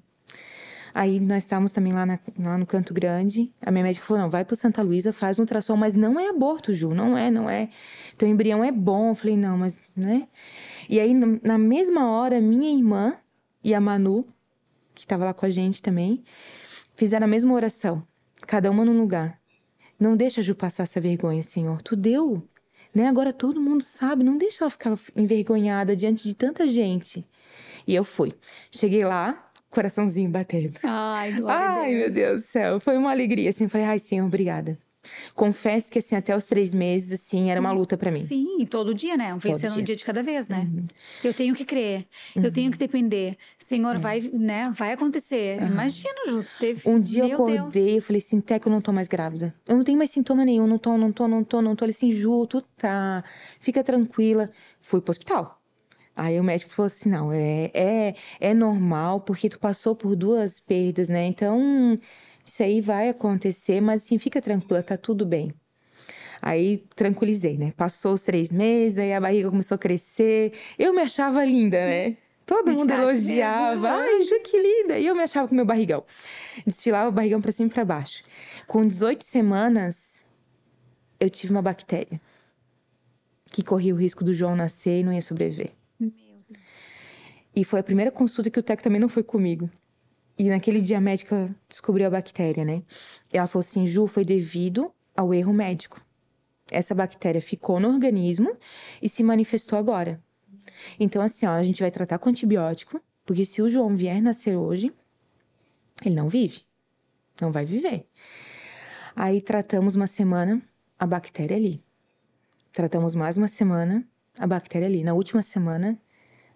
[0.94, 3.52] Aí nós estávamos também lá, na, lá no Canto Grande.
[3.60, 6.28] A minha médica falou: não, vai pro Santa Luísa, faz um ultrassom, mas não é
[6.28, 7.68] aborto, Ju, não é, não é.
[8.16, 9.08] Teu embrião é bom.
[9.08, 10.28] Eu falei, não, mas, né?
[10.88, 13.16] E aí, na mesma hora, minha irmã
[13.64, 14.24] e a Manu,
[14.94, 16.22] que estava lá com a gente também,
[16.94, 18.04] fizeram a mesma oração,
[18.46, 19.36] cada uma num lugar.
[19.98, 21.82] Não deixa Ju passar essa vergonha, Senhor.
[21.82, 22.40] Tu deu,
[22.94, 23.08] né?
[23.08, 27.24] Agora todo mundo sabe, não deixa ela ficar envergonhada diante de tanta gente.
[27.86, 28.32] E eu fui.
[28.70, 30.78] Cheguei lá, coraçãozinho batendo.
[30.82, 32.80] Ai, Ai, meu Deus do céu.
[32.80, 33.68] Foi uma alegria, assim.
[33.68, 34.78] Falei, ai, Senhor, obrigada.
[35.34, 38.24] Confesso que, assim, até os três meses, assim, era uma luta para mim.
[38.24, 39.34] Sim, todo dia, né?
[39.38, 39.96] Vencendo um dia.
[39.96, 40.68] de cada vez, né?
[40.70, 40.84] Uhum.
[41.24, 42.44] Eu tenho que crer, uhum.
[42.44, 43.36] eu tenho que depender.
[43.58, 44.00] Senhor, uhum.
[44.00, 44.64] vai, né?
[44.72, 45.60] Vai acontecer.
[45.62, 46.54] Imagina, juntos.
[46.54, 46.82] Teve.
[46.88, 49.54] Um dia Meu eu acordei, eu falei assim, Teca, eu não tô mais grávida.
[49.66, 51.84] Eu não tenho mais sintoma nenhum, não tô, não tô, não tô, não tô.
[51.84, 53.24] Ele assim, Ju, tu tá.
[53.58, 54.50] Fica tranquila.
[54.80, 55.60] Fui pro hospital.
[56.14, 60.60] Aí o médico falou assim: não, é, é, é normal, porque tu passou por duas
[60.60, 61.24] perdas, né?
[61.26, 61.96] Então,
[62.50, 65.54] isso aí vai acontecer, mas assim, fica tranquila, tá tudo bem.
[66.42, 67.72] Aí tranquilizei, né?
[67.76, 70.52] Passou os três meses, aí a barriga começou a crescer.
[70.78, 72.16] Eu me achava linda, né?
[72.44, 73.88] Todo mundo elogiava.
[73.88, 74.98] Ai, Ju, que linda!
[74.98, 76.02] E eu me achava com meu barrigão.
[76.66, 78.24] Desfilava o barrigão pra cima e pra baixo.
[78.66, 80.24] Com 18 semanas,
[81.20, 82.20] eu tive uma bactéria
[83.52, 85.70] que corria o risco do João nascer e não ia sobreviver.
[87.54, 89.68] E foi a primeira consulta que o Teco também não foi comigo.
[90.40, 92.82] E naquele dia a médica descobriu a bactéria, né?
[93.30, 96.00] E ela falou assim: Ju, foi devido ao erro médico.
[96.70, 98.56] Essa bactéria ficou no organismo
[99.02, 100.18] e se manifestou agora.
[100.98, 104.56] Então, assim, ó, a gente vai tratar com antibiótico, porque se o João vier nascer
[104.56, 104.90] hoje,
[106.02, 106.62] ele não vive.
[107.38, 108.06] Não vai viver.
[109.14, 110.62] Aí tratamos uma semana
[110.98, 111.84] a bactéria ali.
[112.72, 114.02] Tratamos mais uma semana
[114.38, 115.04] a bactéria ali.
[115.04, 115.98] Na última semana,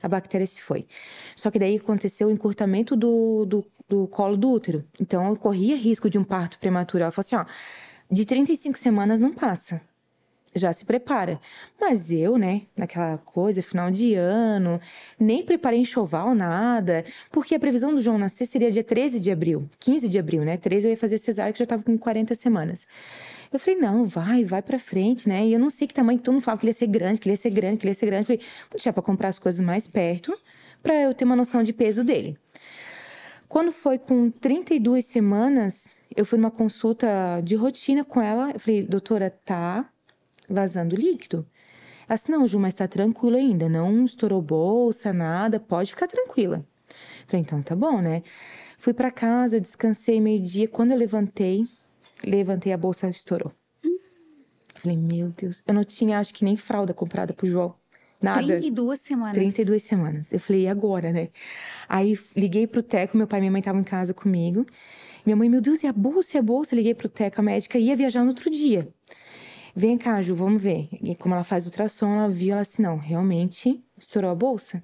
[0.05, 0.87] a bactéria se foi.
[1.35, 4.85] Só que daí aconteceu o encurtamento do, do, do colo do útero.
[5.01, 7.03] Então eu corria risco de um parto prematuro.
[7.03, 7.45] Ela falou assim: ó,
[8.11, 9.81] de 35 semanas não passa.
[10.57, 11.41] Já se prepara.
[11.81, 14.81] Mas eu, né, naquela coisa, final de ano,
[15.19, 19.69] nem preparei enxoval, nada, porque a previsão do João nascer seria dia 13 de abril,
[19.81, 20.57] 15 de abril, né?
[20.57, 22.87] 13 eu ia fazer cesárea, que já tava com 40 semanas.
[23.53, 25.45] Eu falei, não, vai, vai pra frente, né?
[25.45, 27.27] E eu não sei que tamanho, todo mundo falava que ele ia ser grande, que
[27.27, 28.23] ele ia ser grande, que ele ia ser grande.
[28.23, 30.33] Eu falei, vou deixar pra comprar as coisas mais perto,
[30.81, 32.39] pra eu ter uma noção de peso dele.
[33.49, 38.51] Quando foi com 32 semanas, eu fui numa consulta de rotina com ela.
[38.51, 39.89] Eu falei, doutora, tá
[40.49, 41.47] vazando líquido?
[42.09, 43.69] Ela disse, não, Ju, mas tá tranquilo ainda.
[43.69, 46.57] Não estourou bolsa, nada, pode ficar tranquila.
[46.59, 48.23] Eu falei, então tá bom, né?
[48.77, 50.69] Fui para casa, descansei meio-dia.
[50.69, 51.67] Quando eu levantei,
[52.25, 53.53] levantei a bolsa, estourou.
[54.75, 55.63] Falei, meu Deus.
[55.67, 57.75] Eu não tinha, acho que nem fralda comprada pro João.
[58.23, 58.41] Nada.
[58.41, 59.35] 32 semanas.
[59.35, 60.33] 32 semanas.
[60.33, 61.29] Eu falei, e agora, né?
[61.89, 64.67] Aí liguei pro Teco, meu pai e minha mãe estavam em casa comigo.
[65.25, 66.75] Minha mãe, meu Deus, e a bolsa, e a bolsa?
[66.75, 68.89] liguei pro Teco, a médica ia viajar no outro dia.
[69.75, 70.89] Vem cá, Ju, vamos ver.
[71.03, 74.83] E como ela faz ultrassom, ela viu, ela disse, não, realmente estourou a bolsa.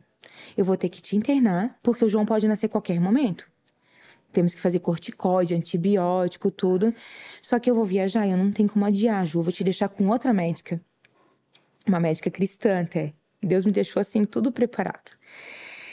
[0.57, 3.49] Eu vou ter que te internar, porque o João pode nascer a qualquer momento.
[4.33, 6.95] Temos que fazer corticóide, antibiótico, tudo.
[7.43, 9.43] Só que eu vou viajar eu não tenho como adiar, Ju.
[9.43, 10.81] Vou te deixar com outra médica.
[11.87, 13.15] Uma médica cristã até.
[13.43, 15.13] Deus me deixou assim, tudo preparado.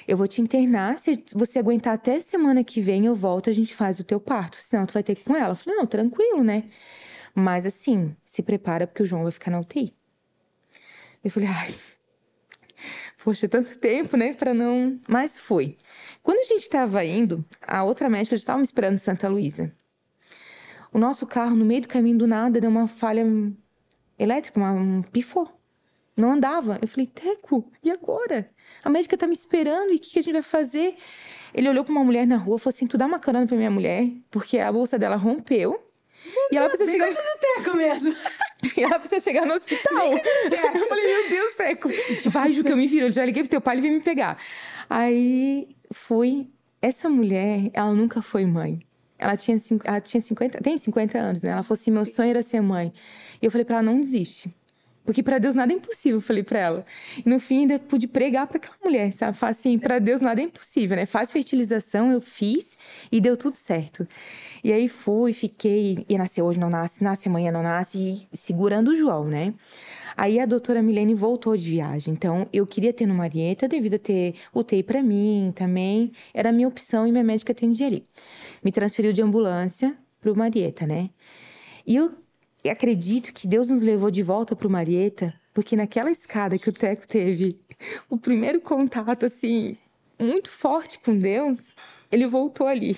[0.07, 3.75] Eu vou te internar, se você aguentar até semana que vem, eu volto, a gente
[3.75, 4.55] faz o teu parto.
[4.57, 5.51] Senão tu vai ter que ir com ela.
[5.51, 6.63] Eu falei, não, tranquilo, né?
[7.35, 9.93] Mas assim, se prepara porque o João vai ficar na UTI.
[11.23, 11.73] Eu falei, ai,
[13.21, 14.97] poxa, tanto tempo, né, para não.
[15.09, 15.77] Mas foi.
[16.23, 19.75] Quando a gente estava indo, a outra médica já estava me esperando em Santa Luísa.
[20.93, 23.25] O nosso carro, no meio do caminho do nada, deu uma falha
[24.17, 25.56] elétrica, uma, um pifou.
[26.17, 26.79] Não andava.
[26.81, 28.49] Eu falei, Teco, e agora?
[28.83, 30.95] A médica tá me esperando, e o que, que a gente vai fazer?
[31.53, 33.55] Ele olhou para uma mulher na rua e falou assim: Tu dá uma carona pra
[33.55, 35.79] minha mulher, porque a bolsa dela rompeu.
[36.51, 37.09] E ela precisa chegar.
[37.09, 38.15] do Teco mesmo.
[38.75, 40.13] E ela precisa chegar no hospital.
[40.17, 41.89] eu falei, meu Deus, Teco.
[42.25, 43.05] Vai, Ju, que eu me viro.
[43.05, 44.35] Eu já liguei pro teu pai, ele veio me pegar.
[44.89, 46.49] Aí fui.
[46.81, 48.79] Essa mulher, ela nunca foi mãe.
[49.19, 51.51] Ela tinha, ela tinha 50, tem 50 anos, né?
[51.51, 52.91] Ela falou assim: meu sonho era ser mãe.
[53.39, 54.55] E eu falei para ela: não desiste.
[55.07, 56.85] Porque para Deus nada é impossível, falei para ela.
[57.25, 59.37] E no fim ainda pude pregar para aquela mulher, sabe?
[59.37, 61.05] Falar assim, para Deus nada é impossível, né?
[61.05, 62.77] Faz fertilização, eu fiz
[63.09, 64.05] e deu tudo certo.
[64.61, 68.89] E aí fui, fiquei, ia nascer hoje, não nasce, nasce amanhã, não nasce, e segurando
[68.89, 69.53] o João, né?
[70.17, 73.99] Aí a doutora Milene voltou de viagem, então eu queria ter no Marieta devido a
[73.99, 78.05] ter UTI para mim também, era a minha opção e minha médica atendia ali.
[78.61, 81.11] Me transferiu de ambulância pro Marieta, né?
[81.85, 82.11] E eu
[82.69, 86.73] acredito que Deus nos levou de volta para o Marieta, porque naquela escada que o
[86.73, 87.59] Teco teve
[88.09, 89.77] o primeiro contato, assim,
[90.19, 91.75] muito forte com Deus,
[92.11, 92.97] ele voltou ali.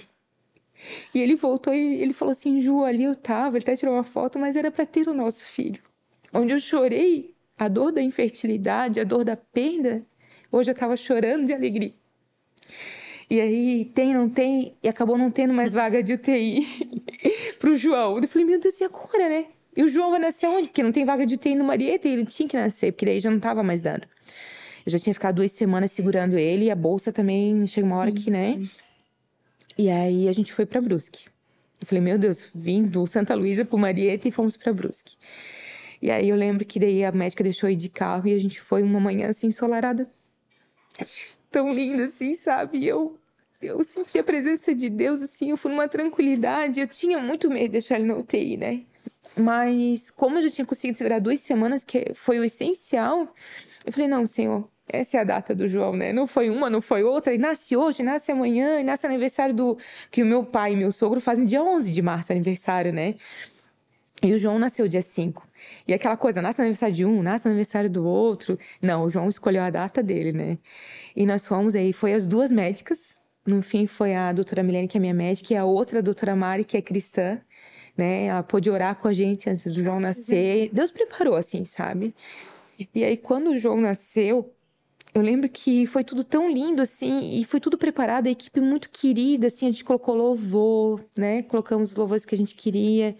[1.13, 4.03] E ele voltou e ele falou assim: Ju, ali eu tava, ele até tirou uma
[4.03, 5.81] foto, mas era para ter o nosso filho.
[6.33, 10.05] Onde eu chorei a dor da infertilidade, a dor da perda,
[10.51, 11.93] hoje eu tava chorando de alegria.
[13.29, 16.65] E aí, tem, não tem, e acabou não tendo mais vaga de UTI
[17.59, 18.17] pro João.
[18.17, 19.45] Eu falei, meu Deus, e agora, né?
[19.79, 20.67] E o João vai nascer onde?
[20.67, 23.17] Porque não tem vaga de UTI no Marieta e ele tinha que nascer, porque daí
[23.17, 24.05] já não tava mais dando.
[24.85, 28.11] Eu já tinha ficado duas semanas segurando ele e a bolsa também chega uma hora
[28.11, 28.57] que, né?
[28.57, 28.69] Sim.
[29.77, 31.29] E aí a gente foi para Brusque.
[31.79, 35.15] Eu falei, meu Deus, vim do Santa Luísa pro Marieta e fomos para Brusque.
[36.01, 38.59] E aí eu lembro que daí a médica deixou ir de carro e a gente
[38.59, 40.09] foi uma manhã assim ensolarada.
[41.49, 42.79] Tão linda assim, sabe?
[42.79, 43.17] E eu
[43.61, 46.81] eu senti a presença de Deus assim, eu fui numa tranquilidade.
[46.81, 48.81] Eu tinha muito medo de deixar ele na UTI, né?
[49.37, 53.33] Mas como eu já tinha conseguido segurar duas semanas, que foi o essencial,
[53.85, 56.11] eu falei, não, Senhor, essa é a data do João, né?
[56.11, 57.33] Não foi uma, não foi outra.
[57.33, 59.77] E nasce hoje, nasce amanhã, e nasce aniversário do...
[60.11, 63.15] Que o meu pai e meu sogro fazem dia 11 de março, aniversário, né?
[64.21, 65.47] E o João nasceu dia 5.
[65.87, 68.59] E aquela coisa, nasce aniversário de um, nasce aniversário do outro.
[68.81, 70.57] Não, o João escolheu a data dele, né?
[71.15, 73.15] E nós fomos aí, foi as duas médicas.
[73.45, 76.35] No fim, foi a doutora Milene, que é minha médica, e a outra a doutora
[76.35, 77.39] Mari, que é cristã
[77.99, 78.25] né?
[78.27, 80.69] Ela pôde orar com a gente antes do João nascer.
[80.71, 82.15] Deus preparou, assim, sabe?
[82.95, 84.51] E aí, quando o João nasceu,
[85.13, 88.89] eu lembro que foi tudo tão lindo, assim, e foi tudo preparado, a equipe muito
[88.89, 91.43] querida, assim, a gente colocou louvor, né?
[91.43, 93.15] Colocamos os louvores que a gente queria.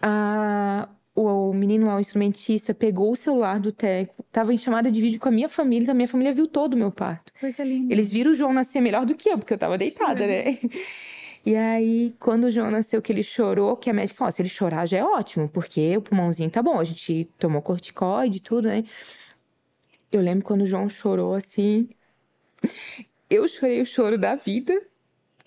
[0.00, 4.90] A, o, o menino lá, o instrumentista, pegou o celular do Teco, tava em chamada
[4.90, 7.32] de vídeo com a minha família, a minha família viu todo o meu parto.
[7.40, 7.92] Coisa linda.
[7.92, 10.28] Eles viram o João nascer melhor do que eu, porque eu tava deitada, uhum.
[10.28, 10.58] né?
[11.46, 14.48] E aí, quando o João nasceu, que ele chorou, que a médica falou: se ele
[14.48, 16.80] chorar já é ótimo, porque o pulmãozinho tá bom.
[16.80, 18.82] A gente tomou corticoide e tudo, né?
[20.10, 21.88] Eu lembro quando o João chorou assim.
[23.30, 24.74] Eu chorei o choro da vida,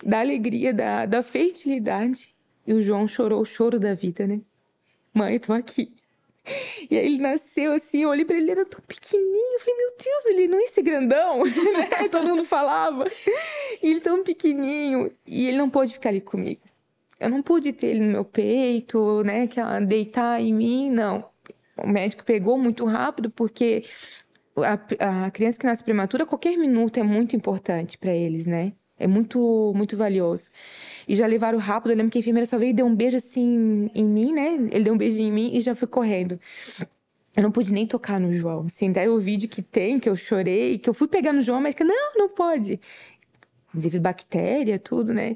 [0.02, 2.34] da alegria, da, da fertilidade.
[2.66, 4.40] E o João chorou o choro da vida, né?
[5.14, 5.94] Mãe, tô aqui.
[6.90, 9.54] E aí ele nasceu assim, eu olhei pra ele, ele era tão pequenininho.
[9.54, 12.10] Eu falei, meu Deus, ele não ia ser grandão, né?
[12.10, 13.10] Todo mundo falava.
[13.82, 15.12] E ele tão pequenininho.
[15.26, 16.62] E ele não pôde ficar ali comigo.
[17.20, 19.48] Eu não pude ter ele no meu peito, né?
[19.48, 21.30] Que ela deitar em mim, não.
[21.78, 23.84] O médico pegou muito rápido, porque
[24.58, 28.74] a, a criança que nasce prematura, qualquer minuto é muito importante para eles, né?
[29.00, 30.50] É muito, muito valioso.
[31.08, 31.92] E já levaram rápido.
[31.92, 34.68] Eu lembro que a enfermeira só veio e deu um beijo assim em mim, né?
[34.72, 36.40] Ele deu um beijo em mim e já foi correndo.
[37.36, 38.66] Eu não pude nem tocar no João.
[38.66, 41.62] Assim, daí o vídeo que tem, que eu chorei, que eu fui pegar no João,
[41.62, 42.80] mas que não, não pode.
[43.74, 45.36] Devido bactéria, tudo, né?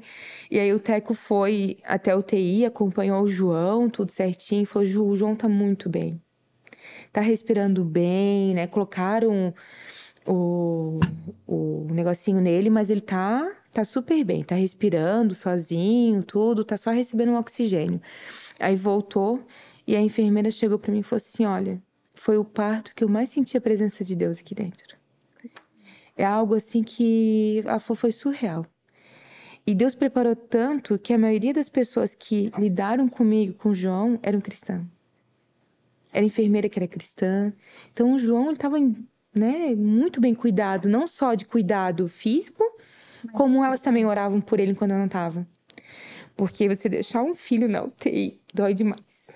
[0.50, 5.06] E aí o Teco foi até a UTI, acompanhou o João, tudo certinho, falou: Ju,
[5.06, 6.20] o João tá muito bem.
[7.12, 8.66] Tá respirando bem, né?
[8.66, 9.54] Colocaram
[10.26, 10.98] o,
[11.46, 16.90] o negocinho nele, mas ele tá, tá super bem, tá respirando sozinho, tudo, tá só
[16.90, 18.00] recebendo um oxigênio.
[18.58, 19.40] Aí voltou
[19.86, 21.82] e a enfermeira chegou para mim e falou assim: Olha,
[22.14, 24.96] foi o parto que eu mais senti a presença de Deus aqui dentro.
[26.16, 28.64] É algo assim que a foi surreal.
[29.66, 34.40] E Deus preparou tanto que a maioria das pessoas que lidaram comigo, com João, eram
[34.40, 34.84] cristãs.
[36.12, 37.52] Era enfermeira que era cristã.
[37.92, 38.76] Então o João estava
[39.34, 42.64] né, muito bem cuidado, não só de cuidado físico,
[43.24, 45.46] Mas como elas também oravam por ele quando eu não estava.
[46.36, 49.28] Porque você deixar um filho na UTI dói demais.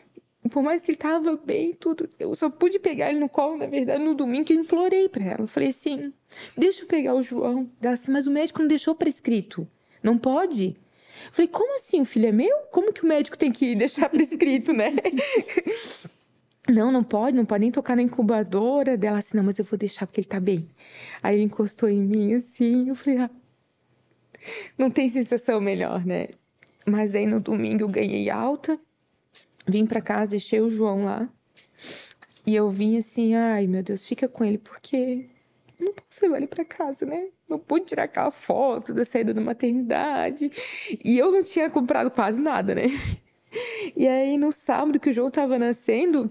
[0.50, 3.66] Por mais que ele tava bem, tudo, eu só pude pegar ele no colo, na
[3.66, 5.40] verdade, no domingo que eu implorei para ela.
[5.42, 6.12] Eu falei assim:
[6.56, 7.68] deixa eu pegar o João.
[7.82, 9.68] Ela assim, mas o médico não deixou prescrito.
[10.02, 10.76] Não pode?
[11.26, 12.00] Eu falei, como assim?
[12.00, 12.56] O filho é meu?
[12.70, 14.92] Como que o médico tem que deixar prescrito, né?
[16.68, 19.78] Não, não pode, não pode nem tocar na incubadora dela assim, não, mas eu vou
[19.78, 20.68] deixar porque ele tá bem.
[21.22, 23.30] Aí ele encostou em mim assim, eu falei, ah,
[24.76, 26.28] não tem sensação melhor, né?
[26.86, 28.78] Mas aí no domingo eu ganhei alta,
[29.66, 31.28] vim para casa, deixei o João lá.
[32.46, 35.26] E eu vim assim, ai meu Deus, fica com ele, porque
[35.80, 37.28] não posso levar ele para casa, né?
[37.48, 40.50] Não pude tirar aquela foto da saída da maternidade.
[41.04, 42.82] E eu não tinha comprado quase nada, né?
[43.96, 46.30] E aí, no sábado que o João tava nascendo,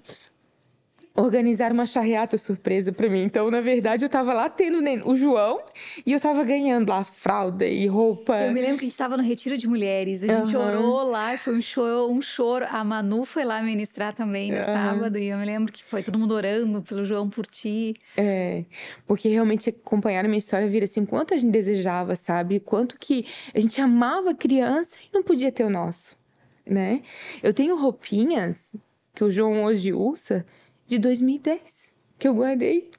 [1.18, 3.24] organizar uma charreata surpresa para mim.
[3.24, 4.78] Então, na verdade, eu tava lá tendo
[5.10, 5.60] o João
[6.06, 8.38] e eu tava ganhando lá fralda e roupa.
[8.38, 10.24] Eu me lembro que a gente tava no retiro de mulheres.
[10.24, 10.64] A gente uhum.
[10.64, 12.66] orou lá e foi um show, um choro.
[12.70, 14.66] A Manu foi lá ministrar também no uhum.
[14.66, 17.96] sábado e eu me lembro que foi todo mundo orando pelo João por ti.
[18.16, 18.64] É,
[19.08, 22.60] porque realmente acompanhar a minha história vira assim, quanto a gente desejava, sabe?
[22.60, 23.26] Quanto que
[23.56, 26.16] a gente amava a criança e não podia ter o nosso,
[26.64, 27.02] né?
[27.42, 28.76] Eu tenho roupinhas
[29.16, 30.46] que o João hoje usa
[30.88, 32.90] de 2010 que eu guardei.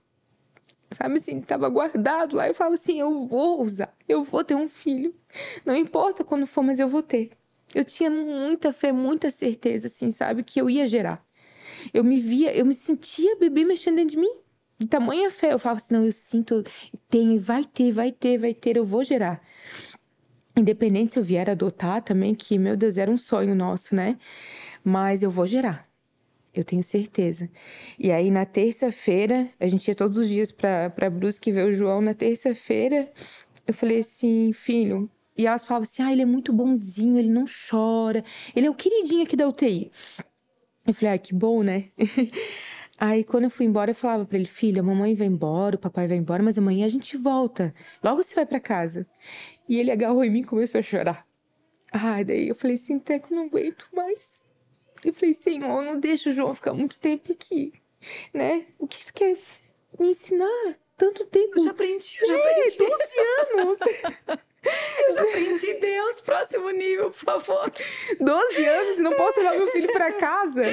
[0.91, 2.47] Sabe assim, estava guardado lá.
[2.47, 5.15] Eu falo assim: eu vou usar, eu vou ter um filho.
[5.65, 7.31] Não importa quando for, mas eu vou ter.
[7.75, 11.23] Eu tinha muita fé, muita certeza, assim, sabe, que eu ia gerar.
[11.93, 14.33] Eu me via, eu me sentia bebê mexendo dentro de mim.
[14.79, 15.53] De tamanha fé.
[15.53, 16.65] Eu falava assim: não, eu sinto,
[17.09, 19.41] tem, vai ter, vai ter, vai ter, eu vou gerar.
[20.57, 24.19] Independente se eu vier adotar também, que, meu Deus, era um sonho nosso, né?
[24.83, 25.88] Mas eu vou gerar
[26.59, 27.49] eu tenho certeza.
[27.99, 31.73] E aí, na terça-feira, a gente ia todos os dias pra, pra Brusque ver o
[31.73, 32.01] João.
[32.01, 33.09] Na terça-feira,
[33.67, 35.09] eu falei assim, filho.
[35.37, 38.25] E elas falavam assim: ah, ele é muito bonzinho, ele não chora,
[38.57, 39.89] ele é o queridinho aqui da UTI.
[40.85, 41.91] Eu falei: ah, que bom, né?
[43.01, 45.79] Aí, quando eu fui embora, eu falava para ele: filho, a mamãe vai embora, o
[45.79, 47.73] papai vai embora, mas amanhã a gente volta.
[48.03, 49.07] Logo você vai para casa.
[49.69, 51.25] E ele agarrou em mim e começou a chorar.
[51.93, 54.48] Ah, daí eu falei assim: Teco, não aguento mais.
[55.05, 57.73] Eu falei, Senhor, não deixa o João ficar muito tempo aqui,
[58.33, 58.67] né?
[58.79, 59.37] O que tu quer
[59.99, 60.77] me ensinar?
[60.97, 61.53] Tanto tempo.
[61.57, 62.79] Eu já aprendi, eu já é, aprendi.
[62.79, 62.93] 12
[63.53, 63.81] anos.
[65.07, 67.73] eu já aprendi Deus, próximo nível, por favor.
[68.21, 70.65] 12 anos e não posso levar meu filho para casa.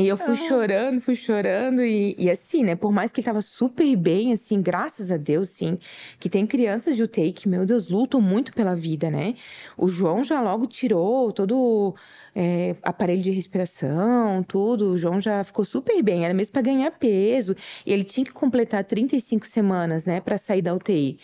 [0.00, 2.76] E eu fui chorando, fui chorando, e, e, assim, né?
[2.76, 5.76] Por mais que ele tava super bem, assim, graças a Deus, sim.
[6.20, 9.34] Que tem crianças de UTI que, meu Deus, lutam muito pela vida, né?
[9.76, 11.96] O João já logo tirou todo
[12.32, 14.92] é, aparelho de respiração, tudo.
[14.92, 17.56] O João já ficou super bem, era mesmo para ganhar peso.
[17.84, 21.18] E ele tinha que completar 35 semanas, né, para sair da UTI.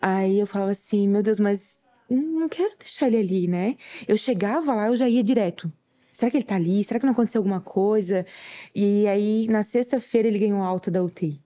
[0.00, 3.76] Aí eu falava assim, meu Deus, mas não quero deixar ele ali, né?
[4.06, 5.72] Eu chegava lá, eu já ia direto
[6.20, 6.84] Será que ele tá ali?
[6.84, 8.26] Será que não aconteceu alguma coisa?
[8.74, 11.40] E aí, na sexta-feira, ele ganhou alta da UTI.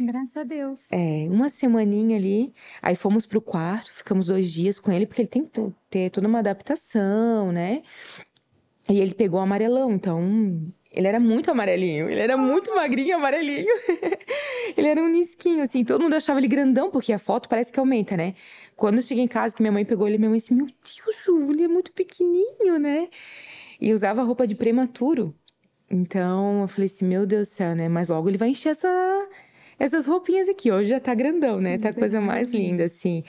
[0.00, 0.86] Graças a Deus.
[0.90, 2.52] É, uma semaninha ali.
[2.82, 6.26] Aí fomos pro quarto, ficamos dois dias com ele, porque ele tem que ter toda
[6.26, 7.82] uma adaptação, né?
[8.88, 10.20] E ele pegou amarelão, então
[10.90, 13.66] ele era muito amarelinho, ele era muito magrinho amarelinho.
[14.76, 17.78] ele era um nisquinho, assim, todo mundo achava ele grandão, porque a foto parece que
[17.78, 18.34] aumenta, né?
[18.74, 21.24] Quando eu cheguei em casa, que minha mãe pegou ele, minha mãe disse: Meu Deus,
[21.24, 23.08] Ju, ele é muito pequenininho, né?
[23.80, 25.34] E usava roupa de prematuro.
[25.90, 27.88] Então eu falei assim, meu Deus do céu, né?
[27.88, 29.28] Mas logo ele vai encher essa,
[29.78, 30.70] essas roupinhas aqui.
[30.72, 31.76] Hoje já tá grandão, né?
[31.76, 33.22] Sim, tá a coisa mais linda, assim.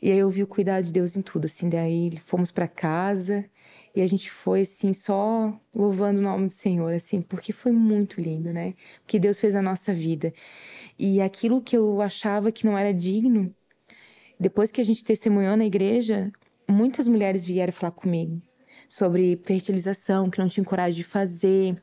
[0.00, 1.68] E aí eu vi o cuidado de Deus em tudo, assim.
[1.68, 3.44] Daí fomos para casa
[3.94, 8.20] e a gente foi, assim, só louvando o nome do Senhor, assim, porque foi muito
[8.20, 8.74] lindo, né?
[9.02, 10.32] O que Deus fez na nossa vida.
[10.98, 13.54] E aquilo que eu achava que não era digno,
[14.38, 16.30] depois que a gente testemunhou na igreja,
[16.68, 18.40] muitas mulheres vieram falar comigo
[18.88, 21.76] sobre fertilização, que não tinham coragem de fazer,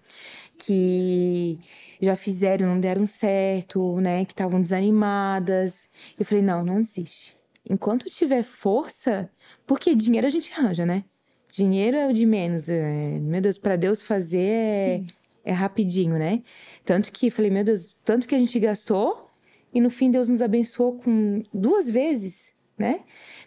[0.58, 1.60] que
[2.02, 4.26] já fizeram, não deram certo, né?
[4.26, 5.90] Que estavam desanimadas.
[6.18, 7.36] Eu falei, não, não existe.
[7.70, 9.30] Enquanto tiver força,
[9.66, 11.04] porque dinheiro a gente arranja, né?
[11.52, 12.68] Dinheiro é o de menos.
[12.68, 15.04] É, meu Deus, para Deus fazer é,
[15.46, 16.42] é rapidinho, né?
[16.84, 19.30] Tanto que, falei, meu Deus, tanto que a gente gastou
[19.74, 23.00] e no fim Deus nos abençoou com duas vezes, né?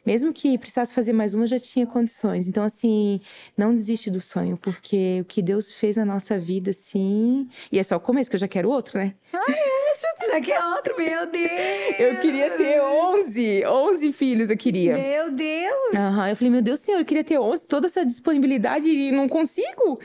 [0.05, 2.49] Mesmo que precisasse fazer mais uma, já tinha condições.
[2.49, 3.21] Então, assim,
[3.57, 7.47] não desiste do sonho, porque o que Deus fez na nossa vida, assim.
[7.71, 9.15] E é só o começo, que eu já quero outro, né?
[9.33, 9.86] Ah, é?
[10.29, 10.97] Já quer outro?
[10.97, 11.51] Meu Deus!
[11.99, 14.97] Eu queria ter 11, 11 filhos, eu queria.
[14.97, 15.95] Meu Deus!
[15.95, 19.29] Aham, eu falei, meu Deus, senhor, eu queria ter 11, toda essa disponibilidade e não
[19.29, 19.99] consigo.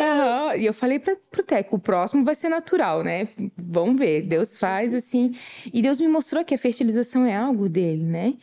[0.00, 3.28] Aham, e eu falei pra, pro Teco, o próximo vai ser natural, né?
[3.56, 5.32] Vamos ver, Deus faz assim.
[5.72, 8.34] E Deus me mostrou que a fertilização é algo dele, né?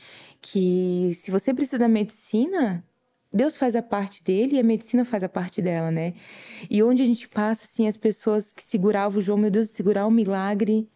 [0.41, 2.83] que se você precisa da medicina,
[3.33, 6.13] Deus faz a parte dele e a medicina faz a parte dela, né?
[6.69, 10.05] E onde a gente passa, assim, as pessoas que seguravam o João, meu Deus, segurar
[10.05, 10.89] o milagre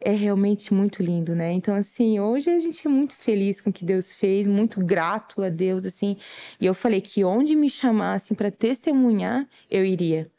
[0.00, 1.52] é realmente muito lindo, né?
[1.52, 5.42] Então, assim, hoje a gente é muito feliz com o que Deus fez, muito grato
[5.42, 6.16] a Deus, assim.
[6.60, 10.30] E eu falei que onde me chamassem para testemunhar, eu iria.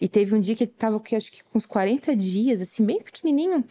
[0.00, 3.00] E teve um dia que ele tava, acho que com uns 40 dias, assim, bem
[3.02, 3.64] pequenininho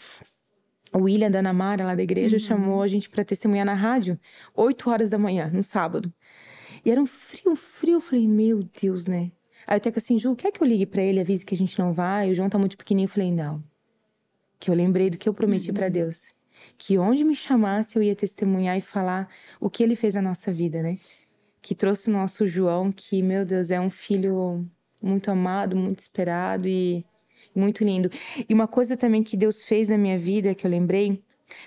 [0.93, 2.43] o William da Namara, lá da igreja, uhum.
[2.43, 4.17] chamou a gente para testemunhar na rádio,
[4.55, 6.11] 8 horas da manhã, no sábado.
[6.85, 7.95] E era um frio, frio.
[7.95, 9.31] Eu falei, meu Deus, né?
[9.65, 11.57] Aí eu tenho que assim, Ju, quer que eu ligue para ele, avise que a
[11.57, 12.29] gente não vai?
[12.29, 13.07] O João tá muito pequenininho.
[13.07, 13.63] Eu falei, não.
[14.59, 15.73] Que eu lembrei do que eu prometi uhum.
[15.73, 16.33] para Deus.
[16.77, 19.27] Que onde me chamasse eu ia testemunhar e falar
[19.59, 20.97] o que ele fez na nossa vida, né?
[21.61, 24.65] Que trouxe o nosso João, que, meu Deus, é um filho
[25.01, 27.03] muito amado, muito esperado e
[27.55, 28.09] muito lindo.
[28.47, 31.23] E uma coisa também que Deus fez na minha vida, que eu lembrei,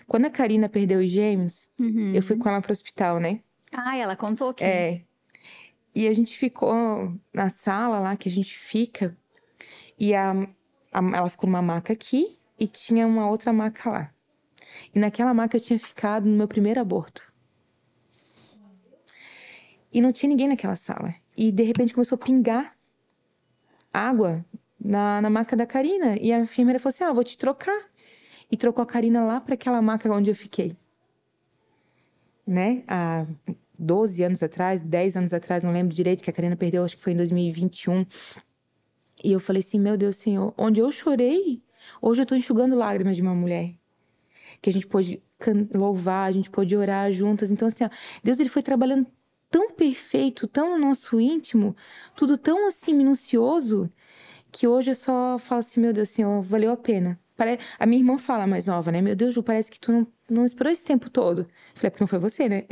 [0.06, 2.12] quando a Karina perdeu os gêmeos, uhum.
[2.14, 3.40] eu fui com ela pro hospital, né?
[3.72, 4.64] Ah, ela contou que.
[4.64, 5.02] É.
[5.94, 9.16] E a gente ficou na sala lá que a gente fica.
[9.98, 10.32] E a,
[10.92, 14.14] a, ela ficou numa maca aqui e tinha uma outra maca lá.
[14.94, 17.32] E naquela maca eu tinha ficado no meu primeiro aborto.
[19.92, 21.14] E não tinha ninguém naquela sala.
[21.36, 22.76] E de repente começou a pingar
[23.92, 24.44] água
[24.78, 26.16] na, na maca da Karina.
[26.20, 27.88] E a enfermeira falou assim: Ah, vou te trocar.
[28.50, 30.76] E trocou a Karina lá para aquela maca onde eu fiquei.
[32.46, 32.82] Né?
[32.86, 33.26] Há
[33.78, 37.02] 12 anos atrás, 10 anos atrás, não lembro direito, que a Karina perdeu, acho que
[37.02, 38.04] foi em 2021.
[39.22, 41.62] E eu falei assim: Meu Deus, Senhor, onde eu chorei,
[42.00, 43.74] hoje eu tô enxugando lágrimas de uma mulher.
[44.60, 45.22] Que a gente pôde
[45.74, 47.50] louvar, a gente pôde orar juntas.
[47.50, 47.90] Então, assim, ó,
[48.24, 49.06] Deus ele foi trabalhando
[49.50, 51.76] tão perfeito, tão no nosso íntimo,
[52.16, 53.90] tudo tão assim minucioso,
[54.50, 57.18] que hoje eu só falo assim, meu Deus, Senhor, valeu a pena.
[57.78, 59.00] A minha irmã fala mais nova, né?
[59.00, 61.46] Meu Deus, Ju, parece que tu não, não esperou esse tempo todo.
[61.74, 62.64] Falei, porque não foi você, né?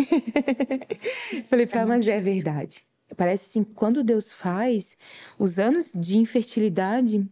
[1.48, 2.82] Falei pra ela, mas é verdade.
[3.16, 4.96] Parece assim, quando Deus faz,
[5.38, 7.28] os anos de infertilidade,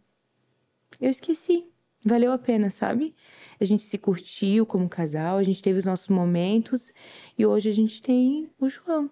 [1.00, 1.68] eu esqueci.
[2.06, 3.14] Valeu a pena, sabe?
[3.60, 6.92] A gente se curtiu como casal, a gente teve os nossos momentos
[7.36, 9.10] e hoje a gente tem o João.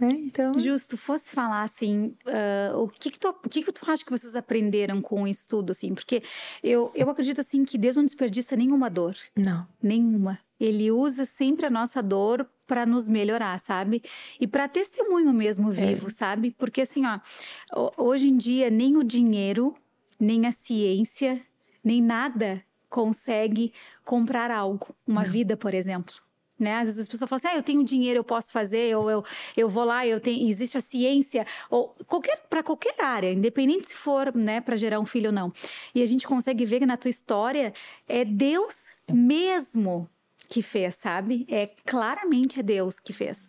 [0.00, 0.08] Né?
[0.12, 0.58] Então...
[0.58, 4.10] Justo, fosse falar assim, uh, o, que que, tu, o que que tu acha que
[4.10, 5.94] vocês aprenderam com o estudo, assim?
[5.94, 6.22] Porque
[6.62, 9.14] eu, eu acredito, assim, que Deus não desperdiça nenhuma dor.
[9.36, 9.68] Não.
[9.82, 10.38] Nenhuma.
[10.58, 14.02] Ele usa sempre a nossa dor para nos melhorar, sabe?
[14.40, 16.10] E para testemunho mesmo vivo, é.
[16.10, 16.54] sabe?
[16.56, 19.74] Porque assim, ó, hoje em dia nem o dinheiro,
[20.18, 21.40] nem a ciência,
[21.82, 23.72] nem nada consegue
[24.04, 25.30] comprar algo, uma não.
[25.30, 26.14] vida, por exemplo
[26.60, 26.76] né?
[26.76, 29.24] Às vezes as pessoas falam assim, ah, eu tenho dinheiro, eu posso fazer, ou eu,
[29.56, 33.94] eu vou lá, eu tenho, existe a ciência, ou qualquer para qualquer área, independente se
[33.94, 35.52] for, né, para gerar um filho ou não.
[35.94, 37.72] E a gente consegue ver que na tua história
[38.08, 40.08] é Deus mesmo
[40.48, 41.46] que fez, sabe?
[41.48, 43.46] É claramente é Deus que fez.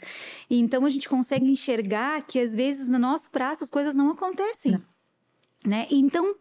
[0.47, 4.11] E então a gente consegue enxergar que às vezes no nosso braço as coisas não
[4.11, 4.73] acontecem.
[4.73, 4.81] Não.
[5.65, 5.87] Né?
[5.89, 6.35] Então,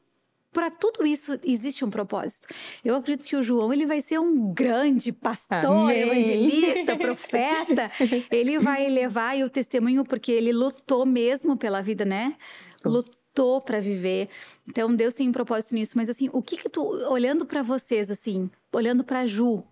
[0.52, 2.48] para tudo isso existe um propósito.
[2.84, 6.00] Eu acredito que o João ele vai ser um grande pastor, Amém.
[6.00, 7.90] evangelista, profeta.
[8.30, 12.36] Ele vai levar o testemunho porque ele lutou mesmo pela vida, né?
[12.84, 14.28] Lutou para viver.
[14.68, 15.96] Então Deus tem um propósito nisso.
[15.96, 19.64] Mas assim, o que que tu olhando para vocês assim, olhando para Ju,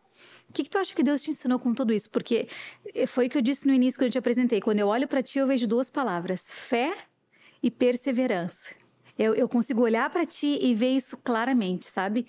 [0.49, 2.09] o que, que, tu acha que Deus te ensinou com tudo isso?
[2.09, 2.49] Porque
[3.07, 4.61] foi o que eu disse no início quando eu te apresentei.
[4.61, 6.97] Quando eu olho para ti, eu vejo duas palavras: fé
[7.63, 8.75] e perseverança.
[9.19, 12.25] Eu, eu consigo olhar para ti e ver isso claramente, sabe?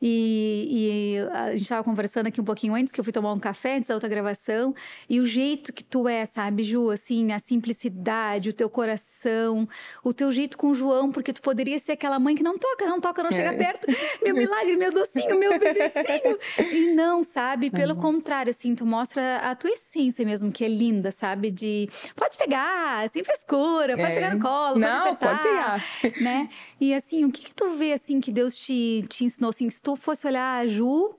[0.00, 3.40] E, e a gente estava conversando aqui um pouquinho antes, que eu fui tomar um
[3.40, 4.74] café antes da outra gravação,
[5.08, 9.68] e o jeito que tu é, sabe, Ju, assim, a simplicidade, o teu coração,
[10.04, 12.86] o teu jeito com o João, porque tu poderia ser aquela mãe que não toca,
[12.86, 13.34] não toca, não é.
[13.34, 13.86] chega perto,
[14.22, 16.38] meu milagre, meu docinho, meu bebecinho.
[16.72, 17.70] E não, sabe?
[17.70, 18.00] Pelo uhum.
[18.00, 21.50] contrário, assim, tu mostra a tua essência mesmo, que é linda, sabe?
[21.50, 24.14] De pode pegar, sem frescura, pode é.
[24.14, 25.80] pegar no colo, não, pode apertar.
[26.00, 26.48] Pode pegar né?
[26.80, 29.80] E assim, o que, que tu vê assim que Deus te, te ensinou assim, se
[29.80, 31.14] tu fosse olhar a Ju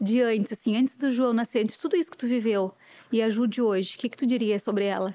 [0.00, 2.72] de antes, assim, antes do João nascer, antes de tudo isso que tu viveu
[3.12, 5.14] e a Ju de hoje, o que que tu diria sobre ela?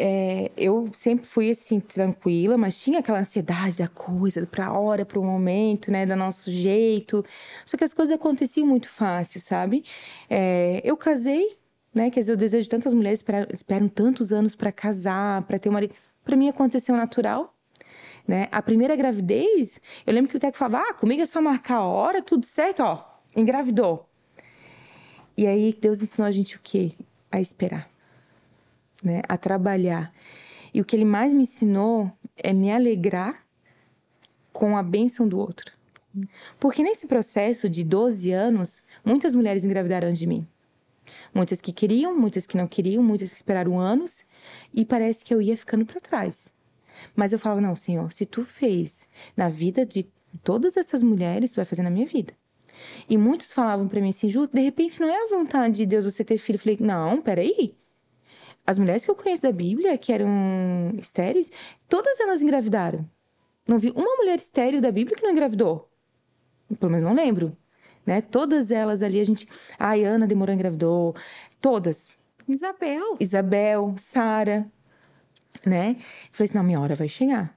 [0.00, 5.22] É, eu sempre fui assim tranquila, mas tinha aquela ansiedade da coisa, pra hora, pro
[5.24, 7.24] momento, né, do nosso jeito.
[7.66, 9.84] Só que as coisas aconteciam muito fácil, sabe?
[10.30, 11.56] É, eu casei,
[11.92, 12.10] né?
[12.10, 15.80] Quer dizer, eu desejo tantas mulheres esperam, esperam tantos anos para casar, para ter uma.
[16.24, 17.57] Para mim aconteceu natural,
[18.28, 18.46] né?
[18.52, 21.84] A primeira gravidez, eu lembro que o Teco falava: ah, comigo é só marcar a
[21.84, 23.02] hora, tudo certo, ó,
[23.34, 24.06] engravidou.
[25.34, 26.92] E aí Deus ensinou a gente o quê?
[27.32, 27.90] A esperar,
[29.02, 29.22] né?
[29.26, 30.12] A trabalhar.
[30.74, 33.46] E o que ele mais me ensinou é me alegrar
[34.52, 35.72] com a bênção do outro.
[36.60, 40.46] Porque nesse processo de 12 anos, muitas mulheres engravidaram de mim.
[41.32, 44.24] Muitas que queriam, muitas que não queriam, muitas que esperaram anos,
[44.74, 46.57] e parece que eu ia ficando para trás.
[47.14, 50.06] Mas eu falava, não, Senhor, se tu fez na vida de
[50.42, 52.32] todas essas mulheres, tu vai fazer na minha vida.
[53.08, 56.04] E muitos falavam para mim assim, Ju, de repente não é a vontade de Deus
[56.04, 56.56] você ter filho.
[56.56, 57.74] Eu falei, não, peraí.
[58.66, 60.28] As mulheres que eu conheço da Bíblia, que eram
[60.98, 61.50] estéreis,
[61.88, 63.08] todas elas engravidaram.
[63.66, 65.90] Não vi uma mulher estéril da Bíblia que não engravidou.
[66.78, 67.56] Pelo menos não lembro.
[68.04, 68.20] Né?
[68.20, 69.48] Todas elas ali, a gente.
[69.78, 71.14] Ai, Ana demorou engravidou.
[71.60, 72.18] Todas.
[72.46, 73.16] Isabel.
[73.20, 74.70] Isabel, Sara
[75.66, 75.96] né?
[76.32, 77.56] falei assim, não, minha hora vai chegar.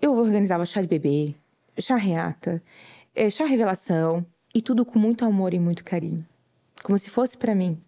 [0.00, 1.34] eu organizava chá de bebê,
[1.78, 2.62] chá reata,
[3.14, 6.26] é, chá revelação, e tudo com muito amor e muito carinho.
[6.82, 7.80] Como se fosse para mim.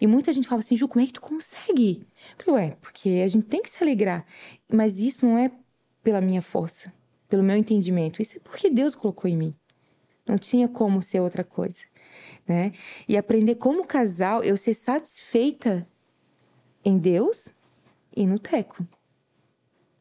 [0.00, 2.06] E muita gente fala assim, Ju, como é que tu consegue?
[2.38, 4.24] Eu falei, ué, porque a gente tem que se alegrar.
[4.70, 5.50] Mas isso não é
[6.02, 6.92] pela minha força,
[7.28, 8.20] pelo meu entendimento.
[8.20, 9.54] Isso é porque Deus colocou em mim.
[10.26, 11.80] Não tinha como ser outra coisa,
[12.46, 12.72] né?
[13.08, 15.86] E aprender como casal, eu ser satisfeita
[16.84, 17.52] em Deus
[18.16, 18.86] e no teco.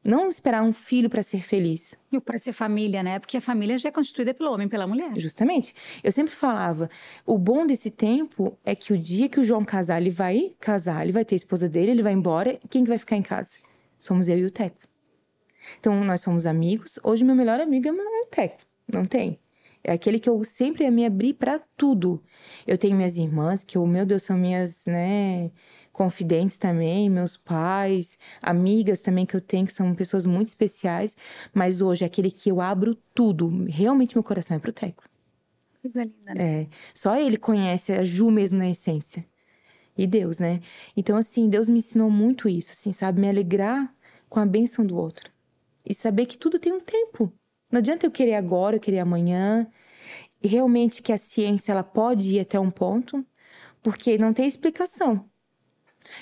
[0.04, 1.96] Não esperar um filho para ser feliz.
[2.12, 3.20] E para ser família, né?
[3.20, 5.12] Porque a família já é constituída pelo homem e pela mulher.
[5.18, 5.76] Justamente.
[6.04, 6.90] Eu sempre falava,
[7.26, 11.04] o bom desse tempo é que o dia que o João casar, ele vai casar,
[11.04, 13.58] ele vai ter a esposa dele, ele vai embora, quem que vai ficar em casa?
[14.00, 14.80] Somos eu e o Teco.
[15.80, 16.98] Então, nós somos amigos.
[17.04, 18.58] Hoje, meu melhor amigo é o Teco.
[18.92, 19.38] Não tem.
[19.84, 22.22] É aquele que eu sempre ia me abrir para tudo.
[22.66, 25.52] Eu tenho minhas irmãs, que, oh, meu Deus, são minhas, né
[26.00, 31.14] confidentes também, meus pais, amigas também que eu tenho, que são pessoas muito especiais.
[31.54, 35.04] Mas hoje, aquele que eu abro tudo, realmente meu coração é pro Teco.
[35.82, 36.62] Coisa linda, né?
[36.62, 36.68] É.
[36.94, 39.26] Só ele conhece a Ju mesmo na essência.
[39.98, 40.62] E Deus, né?
[40.96, 43.20] Então, assim, Deus me ensinou muito isso, assim, sabe?
[43.20, 43.94] Me alegrar
[44.30, 45.30] com a bênção do outro.
[45.86, 47.30] E saber que tudo tem um tempo.
[47.70, 49.68] Não adianta eu querer agora, eu querer amanhã.
[50.42, 53.26] E realmente que a ciência, ela pode ir até um ponto,
[53.84, 55.30] porque não tem explicação.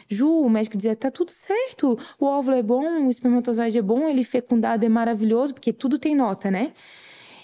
[0.09, 4.07] Ju, o médico dizia: tá tudo certo, o óvulo é bom, o espermatozoide é bom,
[4.07, 6.73] ele fecundado é maravilhoso, porque tudo tem nota, né?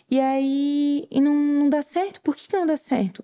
[0.09, 2.21] E aí, e não, não dá certo.
[2.21, 3.23] Por que, que não dá certo?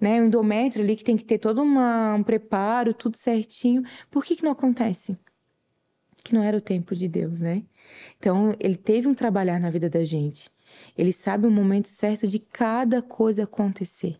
[0.00, 0.20] Né?
[0.20, 3.82] O endométrio ali que tem que ter todo uma, um preparo, tudo certinho.
[4.10, 5.16] Por que, que não acontece?
[6.24, 7.62] Que não era o tempo de Deus, né?
[8.18, 10.50] Então, ele teve um trabalhar na vida da gente.
[10.98, 14.18] Ele sabe o momento certo de cada coisa acontecer.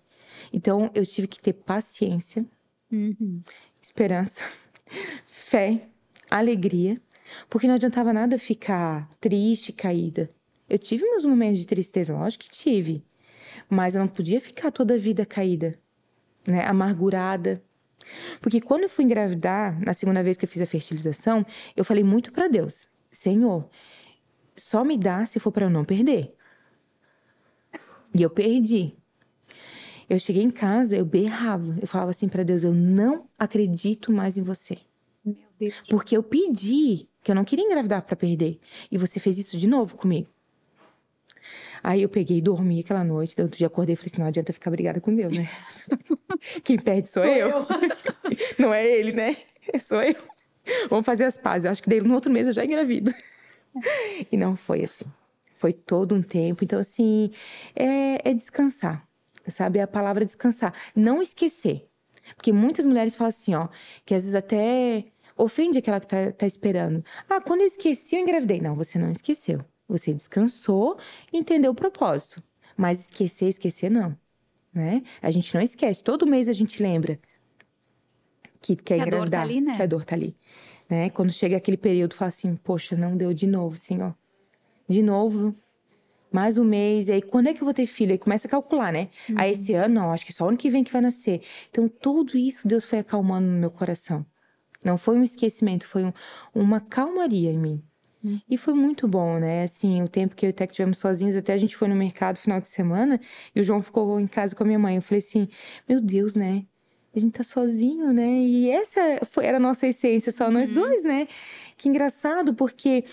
[0.52, 2.46] Então, eu tive que ter paciência.
[2.92, 3.42] Uhum
[3.86, 4.44] esperança,
[5.26, 5.88] fé,
[6.30, 7.00] alegria,
[7.48, 10.30] porque não adiantava nada ficar triste, caída.
[10.68, 13.04] Eu tive meus momentos de tristeza, lógico que tive,
[13.68, 15.78] mas eu não podia ficar toda a vida caída,
[16.46, 17.62] né, amargurada.
[18.40, 21.44] Porque quando eu fui engravidar, na segunda vez que eu fiz a fertilização,
[21.76, 23.68] eu falei muito para Deus: Senhor,
[24.56, 26.34] só me dá se for para eu não perder.
[28.14, 28.96] E eu perdi.
[30.08, 31.76] Eu cheguei em casa, eu berrava.
[31.80, 34.78] Eu falava assim para Deus: Eu não acredito mais em você.
[35.24, 35.74] Meu Deus.
[35.88, 38.60] Porque eu pedi que eu não queria engravidar para perder.
[38.90, 40.28] E você fez isso de novo comigo.
[41.82, 43.40] Aí eu peguei e dormi aquela noite.
[43.40, 45.48] Outro dia acordei e falei assim: não adianta ficar brigada com Deus, né?
[46.62, 47.48] Quem perde sou, sou eu.
[47.48, 47.66] eu.
[48.58, 49.36] não é ele, né?
[49.80, 50.16] Sou eu.
[50.88, 51.64] Vamos fazer as pazes.
[51.64, 53.12] Eu acho que daí no outro mês eu já engravido.
[54.30, 55.06] e não foi assim.
[55.56, 56.62] Foi todo um tempo.
[56.62, 57.30] Então, assim,
[57.74, 59.05] é, é descansar
[59.50, 59.78] sabe?
[59.78, 60.74] É a palavra descansar.
[60.94, 61.88] Não esquecer.
[62.34, 63.68] Porque muitas mulheres falam assim, ó,
[64.04, 65.04] que às vezes até
[65.36, 67.04] ofende aquela que tá, tá esperando.
[67.28, 68.60] Ah, quando eu esqueci, eu engravidei.
[68.60, 69.60] Não, você não esqueceu.
[69.88, 70.98] Você descansou
[71.32, 72.42] entendeu o propósito.
[72.76, 74.16] Mas esquecer, esquecer, não.
[74.72, 75.02] Né?
[75.22, 76.02] A gente não esquece.
[76.02, 77.18] Todo mês a gente lembra
[78.60, 79.20] que quer que engravidar.
[79.20, 79.76] A dor tá ali, né?
[79.76, 80.36] Que a dor tá ali.
[80.88, 81.10] Né?
[81.10, 84.14] Quando chega aquele período, fala assim, poxa, não deu de novo, Senhor.
[84.88, 85.54] De novo,
[86.32, 88.12] mais um mês, e aí quando é que eu vou ter filho?
[88.12, 89.08] Aí começa a calcular, né?
[89.28, 89.36] Uhum.
[89.38, 91.40] Aí esse ano, não, acho que só ano que vem que vai nascer.
[91.70, 94.24] Então tudo isso Deus foi acalmando no meu coração.
[94.84, 96.12] Não foi um esquecimento, foi um,
[96.54, 97.82] uma calmaria em mim.
[98.22, 98.40] Uhum.
[98.48, 99.62] E foi muito bom, né?
[99.62, 101.94] Assim, o tempo que eu e o Tec tivemos sozinhos, até a gente foi no
[101.94, 103.20] mercado final de semana
[103.54, 104.96] e o João ficou em casa com a minha mãe.
[104.96, 105.48] Eu falei assim:
[105.88, 106.64] Meu Deus, né?
[107.14, 108.28] A gente tá sozinho, né?
[108.28, 109.00] E essa
[109.30, 110.74] foi, era a nossa essência, só nós uhum.
[110.74, 111.26] dois, né?
[111.76, 113.04] Que engraçado, porque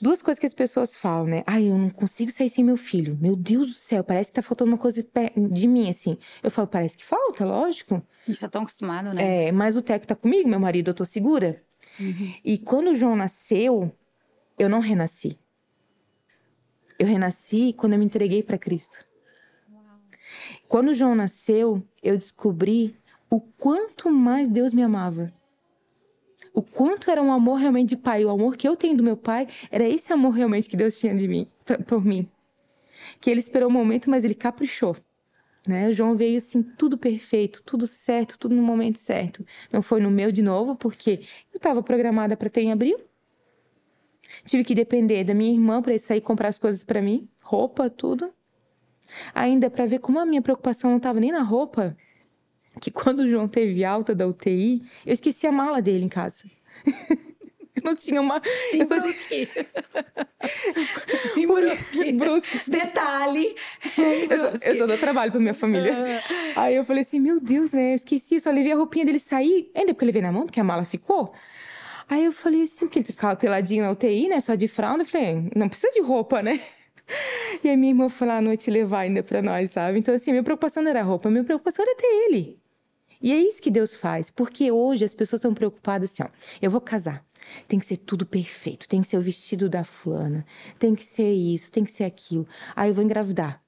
[0.00, 1.42] duas coisas que as pessoas falam, né?
[1.46, 3.18] Ai, eu não consigo sair sem meu filho.
[3.20, 5.06] Meu Deus do céu, parece que tá faltando uma coisa
[5.50, 6.16] de mim, assim.
[6.42, 8.02] Eu falo, parece que falta, lógico.
[8.26, 9.48] A gente tá tão acostumado, né?
[9.48, 11.62] É, mas o Teco tá comigo, meu marido, eu tô segura.
[11.98, 12.34] Uhum.
[12.44, 13.90] E quando o João nasceu,
[14.58, 15.38] eu não renasci.
[16.98, 19.04] Eu renasci quando eu me entreguei para Cristo.
[19.72, 19.82] Uau.
[20.68, 22.96] Quando o João nasceu, eu descobri
[23.28, 25.32] o quanto mais Deus me amava
[26.54, 28.24] o quanto era um amor realmente de pai.
[28.24, 31.14] O amor que eu tenho do meu pai era esse amor realmente que Deus tinha
[31.14, 31.46] de mim,
[31.86, 32.28] por mim.
[33.20, 34.96] Que ele esperou um momento, mas ele caprichou.
[35.66, 35.88] Né?
[35.88, 39.44] O João veio assim, tudo perfeito, tudo certo, tudo no momento certo.
[39.72, 41.20] Não foi no meu de novo, porque
[41.52, 42.98] eu estava programada para ter em abril.
[44.44, 48.32] Tive que depender da minha irmã para sair comprar as coisas para mim, roupa, tudo.
[49.34, 51.96] Ainda para ver como a minha preocupação não estava nem na roupa,
[52.80, 56.44] que quando o João teve alta da UTI, eu esqueci a mala dele em casa.
[57.76, 58.40] eu não tinha uma.
[58.72, 59.00] Em eu só...
[59.00, 59.48] Brusque.
[61.36, 62.12] em Brusque.
[62.12, 62.70] Brusque.
[62.70, 63.54] Detalhe.
[64.30, 65.92] Eu só, eu só dou trabalho pra minha família.
[66.54, 66.62] Ah.
[66.62, 67.92] Aí eu falei assim: meu Deus, né?
[67.92, 69.70] Eu esqueci, só levei a roupinha dele sair.
[69.74, 71.32] Ainda porque eu levei na mão, porque a mala ficou.
[72.08, 74.38] Aí eu falei assim, porque ele ficava peladinho na UTI, né?
[74.40, 75.02] Só de fralda.
[75.02, 76.60] Eu falei, não precisa de roupa, né?
[77.62, 79.98] E a minha irmã foi lá à noite levar ainda pra nós, sabe?
[79.98, 82.61] Então, assim, minha preocupação não era roupa, minha preocupação era ter ele.
[83.22, 86.28] E é isso que Deus faz, porque hoje as pessoas estão preocupadas assim, ó,
[86.60, 87.24] eu vou casar,
[87.68, 90.44] tem que ser tudo perfeito, tem que ser o vestido da fulana,
[90.78, 92.46] tem que ser isso, tem que ser aquilo.
[92.74, 93.62] Aí eu vou engravidar,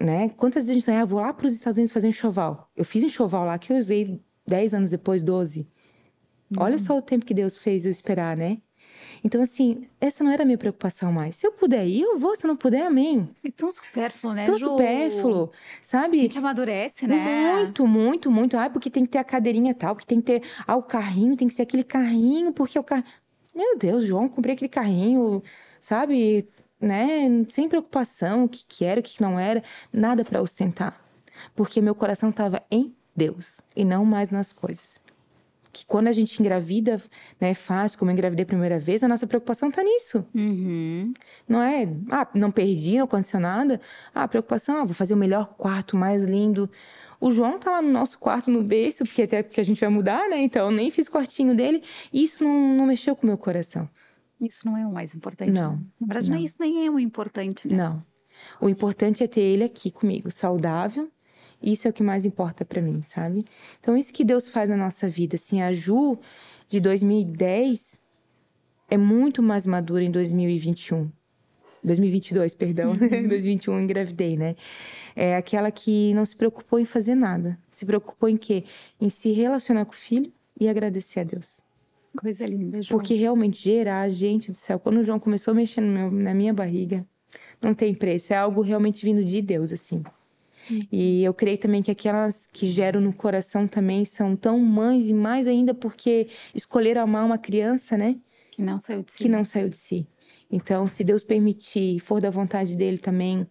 [0.00, 0.30] né?
[0.30, 2.70] Quantas vezes a gente fala, ah, vou lá para os Estados Unidos fazer um enxoval.
[2.76, 5.60] Eu fiz um enxoval lá que eu usei 10 anos depois, 12.
[5.60, 6.62] Uhum.
[6.62, 8.58] Olha só o tempo que Deus fez eu esperar, né?
[9.22, 11.36] Então, assim, essa não era a minha preocupação mais.
[11.36, 12.34] Se eu puder ir, eu vou.
[12.36, 13.28] Se eu não puder, amém.
[13.44, 14.44] É tão supérfluo, né?
[14.44, 14.70] Tão Ju?
[14.70, 15.50] supérfluo,
[15.82, 16.18] sabe?
[16.18, 17.54] A gente amadurece, né?
[17.56, 18.56] Muito, muito, muito.
[18.56, 20.42] Ah, porque tem que ter a cadeirinha tal, porque tem que ter.
[20.66, 23.04] Ah, o carrinho, tem que ser aquele carrinho, porque o carro.
[23.54, 25.42] Meu Deus, João, comprei aquele carrinho,
[25.80, 26.48] sabe?
[26.80, 27.44] Né?
[27.48, 30.98] Sem preocupação, o que, que era, o que não era, nada para ostentar.
[31.54, 35.03] Porque meu coração estava em Deus e não mais nas coisas
[35.74, 37.02] que quando a gente engravida,
[37.40, 40.24] né, fácil, como eu engravidei a primeira vez, a nossa preocupação tá nisso.
[40.34, 41.12] Uhum.
[41.48, 43.80] Não é, ah, não perdi, não aconteceu nada.
[44.14, 46.70] Ah, a preocupação, ah, vou fazer o melhor quarto, mais lindo.
[47.20, 49.88] O João tá lá no nosso quarto no berço, porque até porque a gente vai
[49.88, 50.38] mudar, né?
[50.38, 51.82] Então eu nem fiz quartinho dele.
[52.12, 53.88] E isso não, não mexeu com o meu coração.
[54.40, 55.52] Isso não é o mais importante.
[55.52, 55.72] Não.
[55.72, 55.82] Né?
[56.00, 56.38] Na verdade, não.
[56.38, 57.76] isso nem é o importante, né?
[57.76, 58.04] Não.
[58.60, 61.10] O importante é ter ele aqui comigo, saudável,
[61.64, 63.44] isso é o que mais importa para mim, sabe?
[63.80, 65.36] Então, isso que Deus faz na nossa vida.
[65.36, 66.18] Assim, a Ju
[66.68, 68.02] de 2010
[68.90, 71.10] é muito mais madura em 2021.
[71.82, 72.90] 2022, perdão.
[72.92, 72.96] Uhum.
[73.28, 74.56] 2021 engravidei, né?
[75.14, 77.58] É aquela que não se preocupou em fazer nada.
[77.70, 78.64] Se preocupou em quê?
[79.00, 81.60] Em se relacionar com o filho e agradecer a Deus.
[82.16, 82.98] Coisa linda, João.
[82.98, 86.54] Porque realmente gerar, gente do céu, quando o João começou a mexer meu, na minha
[86.54, 87.04] barriga,
[87.60, 88.32] não tem preço.
[88.32, 90.02] É algo realmente vindo de Deus, assim.
[90.90, 95.14] E eu creio também que aquelas que geram no coração também são tão mães e
[95.14, 98.16] mais ainda porque escolheram amar uma criança, né?
[98.50, 99.18] Que não saiu de si.
[99.18, 100.06] Que não saiu de si.
[100.50, 103.46] Então, se Deus permitir, for da vontade dele também,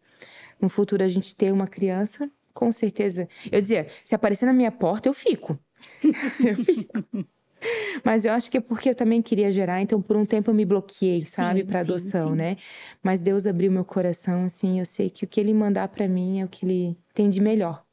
[0.61, 3.27] no futuro a gente ter uma criança, com certeza.
[3.51, 5.59] Eu dizia, se aparecer na minha porta, eu fico.
[6.45, 7.27] eu fico.
[8.03, 10.53] Mas eu acho que é porque eu também queria gerar, então por um tempo eu
[10.53, 12.35] me bloqueei, sabe, para adoção, sim.
[12.35, 12.57] né?
[13.01, 16.41] Mas Deus abriu meu coração, assim, eu sei que o que ele mandar para mim
[16.41, 17.83] é o que ele tem de melhor.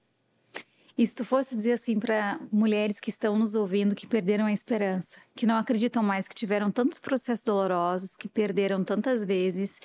[1.01, 4.53] E se tu fosse dizer assim para mulheres que estão nos ouvindo que perderam a
[4.53, 9.81] esperança, que não acreditam mais, que tiveram tantos processos dolorosos, que perderam tantas vezes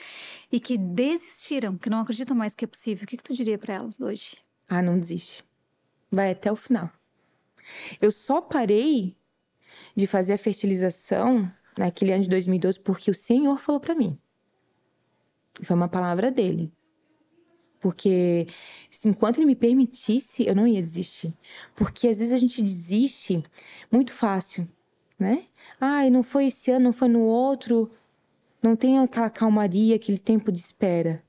[0.51, 3.57] e que desistiram, que não acreditam mais que é possível, o que, que tu diria
[3.57, 4.35] para elas hoje?
[4.67, 5.41] Ah, não desiste.
[6.11, 6.91] Vai até o final.
[8.01, 9.15] Eu só parei
[9.95, 14.17] de fazer a fertilização naquele ano de 2012 porque o Senhor falou para mim.
[15.61, 16.71] Foi uma palavra dele.
[17.79, 18.47] Porque
[18.89, 21.33] se, enquanto ele me permitisse, eu não ia desistir.
[21.75, 23.43] Porque às vezes a gente desiste
[23.91, 24.67] muito fácil,
[25.19, 25.45] né?
[25.79, 27.91] Ai, não foi esse ano, não foi no outro.
[28.61, 31.23] Não tem aquela calmaria, aquele tempo de espera.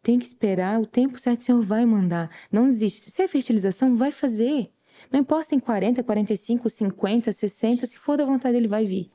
[0.00, 2.30] Tem que esperar, o tempo certo o Senhor vai mandar.
[2.52, 3.10] Não desiste.
[3.10, 4.70] Se é fertilização, vai fazer.
[5.10, 9.10] Não importa em 40, 45, 50, 60, se for da vontade dele, vai vir.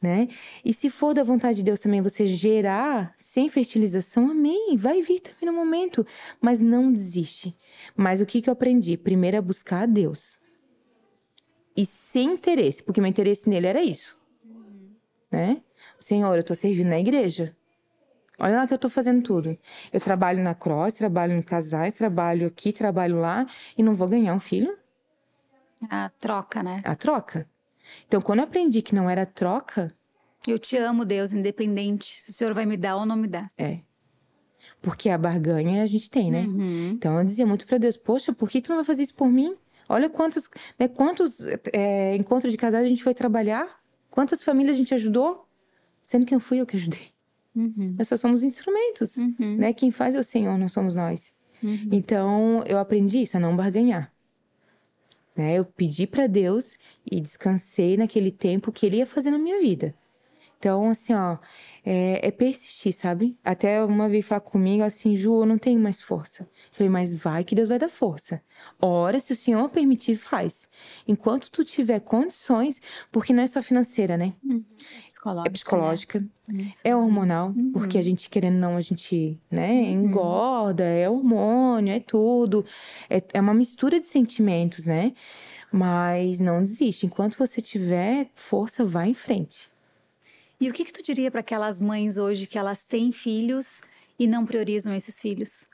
[0.00, 0.28] Né?
[0.62, 5.20] E se for da vontade de Deus também você gerar sem fertilização, amém, vai vir
[5.20, 6.06] também no momento,
[6.40, 7.56] mas não desiste.
[7.96, 8.98] Mas o que, que eu aprendi?
[8.98, 10.40] Primeiro é buscar a Deus.
[11.76, 14.20] E sem interesse, porque meu interesse nele era isso.
[15.30, 15.62] Né?
[15.98, 17.56] Senhor, eu estou servindo na igreja.
[18.38, 19.56] Olha lá que eu estou fazendo tudo.
[19.92, 23.46] Eu trabalho na cross, trabalho em casais, trabalho aqui, trabalho lá
[23.76, 24.76] e não vou ganhar um filho?
[25.90, 26.82] A troca, né?
[26.84, 27.48] A troca.
[28.06, 29.94] Então, quando eu aprendi que não era troca.
[30.46, 33.48] Eu te amo, Deus, independente se o Senhor vai me dar ou não me dar.
[33.56, 33.80] É.
[34.80, 36.42] Porque a barganha a gente tem, né?
[36.42, 36.90] Uhum.
[36.90, 39.28] Então eu dizia muito para Deus: Poxa, por que tu não vai fazer isso por
[39.28, 39.56] mim?
[39.88, 43.80] Olha quantos, né, quantos é, encontros de casais a gente foi trabalhar,
[44.10, 45.46] quantas famílias a gente ajudou,
[46.02, 47.12] sendo que não fui eu que ajudei.
[47.54, 47.94] Uhum.
[47.96, 49.56] Nós só somos instrumentos, uhum.
[49.56, 49.72] né?
[49.72, 51.34] Quem faz é o Senhor, não somos nós.
[51.62, 51.88] Uhum.
[51.92, 54.13] Então eu aprendi isso, a não barganhar.
[55.36, 55.58] Né?
[55.58, 56.78] Eu pedi para Deus
[57.10, 59.94] e descansei naquele tempo que Ele ia fazer na minha vida.
[60.58, 61.36] Então, assim, ó,
[61.84, 63.36] é, é, persistir, sabe?
[63.44, 66.48] Até uma vez falar comigo assim, Ju, eu não tenho mais força.
[66.72, 68.40] falei, mas vai que Deus vai dar força.
[68.80, 70.68] Ora, se o Senhor permitir, faz.
[71.06, 72.80] Enquanto tu tiver condições,
[73.12, 74.32] porque não é só financeira, né?
[74.42, 74.64] Uhum.
[75.08, 75.48] Psicológica.
[75.48, 76.70] É psicológica, né?
[76.82, 77.72] é hormonal, uhum.
[77.72, 80.04] porque a gente querendo não, a gente, né, uhum.
[80.04, 82.64] engorda, é hormônio, é tudo.
[83.10, 85.12] É, é uma mistura de sentimentos, né?
[85.70, 87.04] Mas não desiste.
[87.04, 89.73] Enquanto você tiver força, vai em frente.
[90.60, 93.80] E o que, que tu diria para aquelas mães hoje que elas têm filhos
[94.18, 95.68] e não priorizam esses filhos?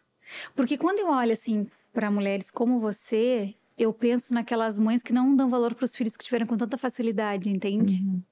[0.55, 5.35] Porque quando eu olho assim para mulheres como você, eu penso naquelas mães que não
[5.35, 7.95] dão valor para os filhos que tiveram com tanta facilidade, entende?
[7.95, 8.23] Uhum.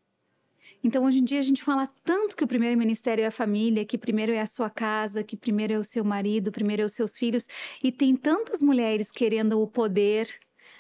[0.83, 3.85] Então, hoje em dia, a gente fala tanto que o primeiro ministério é a família,
[3.85, 6.93] que primeiro é a sua casa, que primeiro é o seu marido, primeiro é os
[6.93, 7.47] seus filhos.
[7.83, 10.29] E tem tantas mulheres querendo o poder,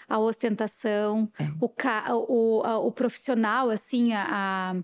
[0.09, 1.44] a ostentação, é.
[1.61, 1.70] o,
[2.28, 4.76] o, a, o profissional, assim, a, a,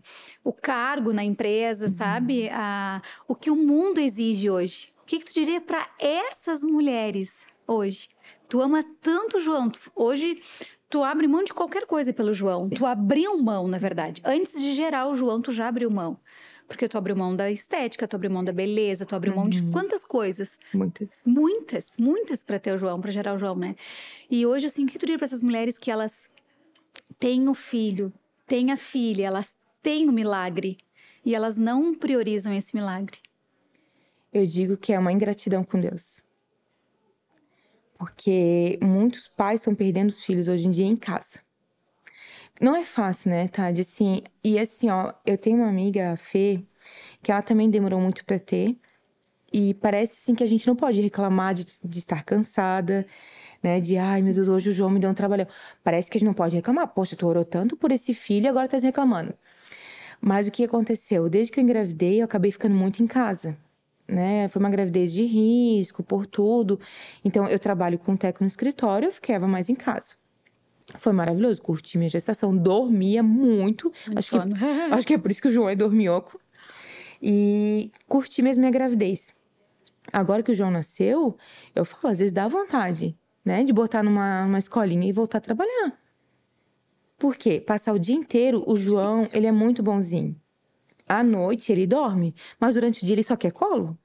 [0.44, 1.92] o cargo na empresa, uhum.
[1.92, 2.48] sabe?
[2.50, 4.92] A, o que o mundo exige hoje.
[5.02, 8.08] O que, que tu diria para essas mulheres hoje?
[8.48, 9.70] Tu ama tanto o João.
[9.70, 10.40] Tu, hoje
[10.88, 12.68] tu abre mão de qualquer coisa pelo João.
[12.68, 12.74] Sim.
[12.76, 14.22] Tu abriu mão, na verdade.
[14.24, 16.18] Antes de gerar o João, tu já abriu mão.
[16.66, 19.40] Porque tu abriu mão da estética, tu abriu mão da beleza, tu abriu uhum.
[19.40, 19.70] mão de uhum.
[19.70, 20.58] quantas coisas?
[20.72, 21.22] Muitas.
[21.26, 23.76] Muitas, muitas para ter o João, para gerar o João, né?
[24.30, 26.30] E hoje, assim, o que tu diria para essas mulheres que elas
[27.18, 28.12] têm o filho,
[28.46, 30.78] têm a filha, elas têm o milagre
[31.24, 33.18] e elas não priorizam esse milagre?
[34.32, 36.24] Eu digo que é uma ingratidão com Deus.
[37.96, 41.40] Porque muitos pais estão perdendo os filhos hoje em dia em casa.
[42.60, 43.80] Não é fácil, né, Tade?
[43.80, 46.62] Assim, e assim, ó, eu tenho uma amiga, a Fê,
[47.22, 48.76] que ela também demorou muito para ter.
[49.52, 53.06] E parece, assim, que a gente não pode reclamar de, de estar cansada,
[53.62, 53.80] né?
[53.80, 55.46] De, ai, meu Deus, hoje o João me deu um trabalho.
[55.82, 56.88] Parece que a gente não pode reclamar.
[56.88, 59.34] Poxa, tu orou tanto por esse filho e agora tá reclamando.
[60.20, 61.28] Mas o que aconteceu?
[61.28, 63.56] Desde que eu engravidei, eu acabei ficando muito em casa.
[64.08, 64.48] Né?
[64.48, 66.78] Foi uma gravidez de risco, por tudo.
[67.24, 70.16] Então, eu trabalho com teco no escritório, eu ficava mais em casa.
[70.96, 73.92] Foi maravilhoso, curti minha gestação, dormia muito.
[74.14, 74.36] acho que,
[74.92, 76.40] acho que é por isso que o João é dorminhoco.
[77.22, 79.34] E curti mesmo minha gravidez.
[80.12, 81.36] Agora que o João nasceu,
[81.74, 83.62] eu falo, às vezes dá vontade, né?
[83.64, 85.98] De botar numa, numa escolinha e voltar a trabalhar.
[87.18, 87.60] Por quê?
[87.60, 89.38] Passar o dia inteiro, o João, Difícil.
[89.38, 90.36] ele é muito bonzinho.
[91.08, 93.96] À noite ele dorme, mas durante o dia ele só quer colo.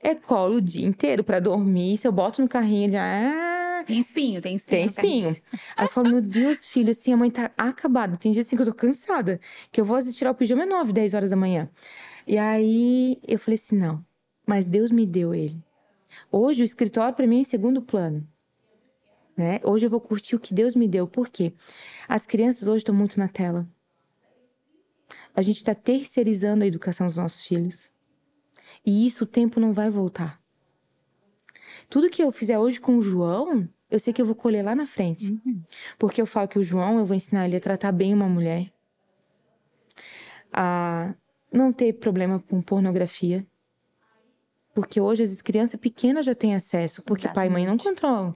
[0.00, 1.98] É colo o dia inteiro para dormir.
[1.98, 3.57] Se eu boto no carrinho, ele já.
[3.88, 4.78] Tem espinho, tem espinho.
[4.78, 5.36] Tem espinho.
[5.74, 8.18] Aí eu falo, meu Deus, filho, assim, a mãe tá acabada.
[8.18, 9.40] Tem dia assim que eu tô cansada.
[9.72, 11.70] Que eu vou assistir ao pijama 9, 10 horas da manhã.
[12.26, 14.04] E aí eu falei assim, não.
[14.46, 15.64] Mas Deus me deu ele.
[16.30, 18.28] Hoje o escritório para mim é em segundo plano.
[19.34, 19.58] Né?
[19.64, 21.06] Hoje eu vou curtir o que Deus me deu.
[21.06, 21.54] Por quê?
[22.06, 23.66] As crianças hoje estão muito na tela.
[25.34, 27.90] A gente está terceirizando a educação dos nossos filhos.
[28.84, 30.38] E isso o tempo não vai voltar.
[31.88, 34.74] Tudo que eu fizer hoje com o João, eu sei que eu vou colher lá
[34.74, 35.32] na frente.
[35.32, 35.62] Uhum.
[35.98, 38.70] Porque eu falo que o João, eu vou ensinar ele a tratar bem uma mulher,
[40.52, 41.14] a
[41.52, 43.46] não ter problema com pornografia.
[44.74, 47.34] Porque hoje as crianças pequenas já têm acesso, porque Exatamente.
[47.34, 48.34] pai e mãe não controlam.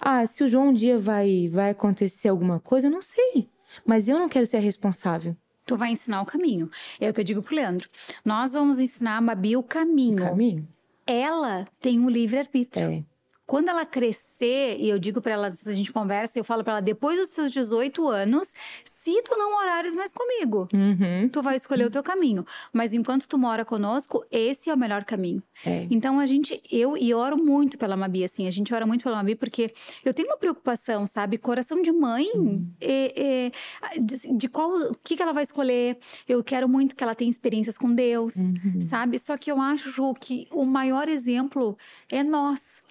[0.00, 3.48] Ah, se o João um dia vai, vai acontecer alguma coisa, eu não sei.
[3.86, 5.36] Mas eu não quero ser a responsável.
[5.64, 6.68] Tu vai ensinar o caminho.
[7.00, 7.88] É o que eu digo pro Leandro.
[8.24, 10.24] Nós vamos ensinar a Mabi o caminho.
[10.24, 10.68] O caminho.
[11.06, 12.90] Ela tem um livre-arbítrio.
[12.90, 13.11] É.
[13.52, 16.72] Quando ela crescer, e eu digo para ela, se a gente conversa, eu falo para
[16.72, 21.28] ela, depois dos seus 18 anos, se tu não morares mais comigo, uhum.
[21.28, 22.46] tu vai escolher o teu caminho.
[22.72, 25.42] Mas enquanto tu mora conosco, esse é o melhor caminho.
[25.66, 25.86] É.
[25.90, 29.16] Então a gente, eu e oro muito pela Mabi, assim, a gente ora muito pela
[29.16, 29.70] Mabi porque
[30.02, 31.36] eu tenho uma preocupação, sabe?
[31.36, 32.66] Coração de mãe, uhum.
[32.80, 33.50] é,
[33.92, 35.98] é, de, de, qual, o que, que ela vai escolher.
[36.26, 38.80] Eu quero muito que ela tenha experiências com Deus, uhum.
[38.80, 39.18] sabe?
[39.18, 41.76] Só que eu acho, Ju, que o maior exemplo
[42.10, 42.82] é nós.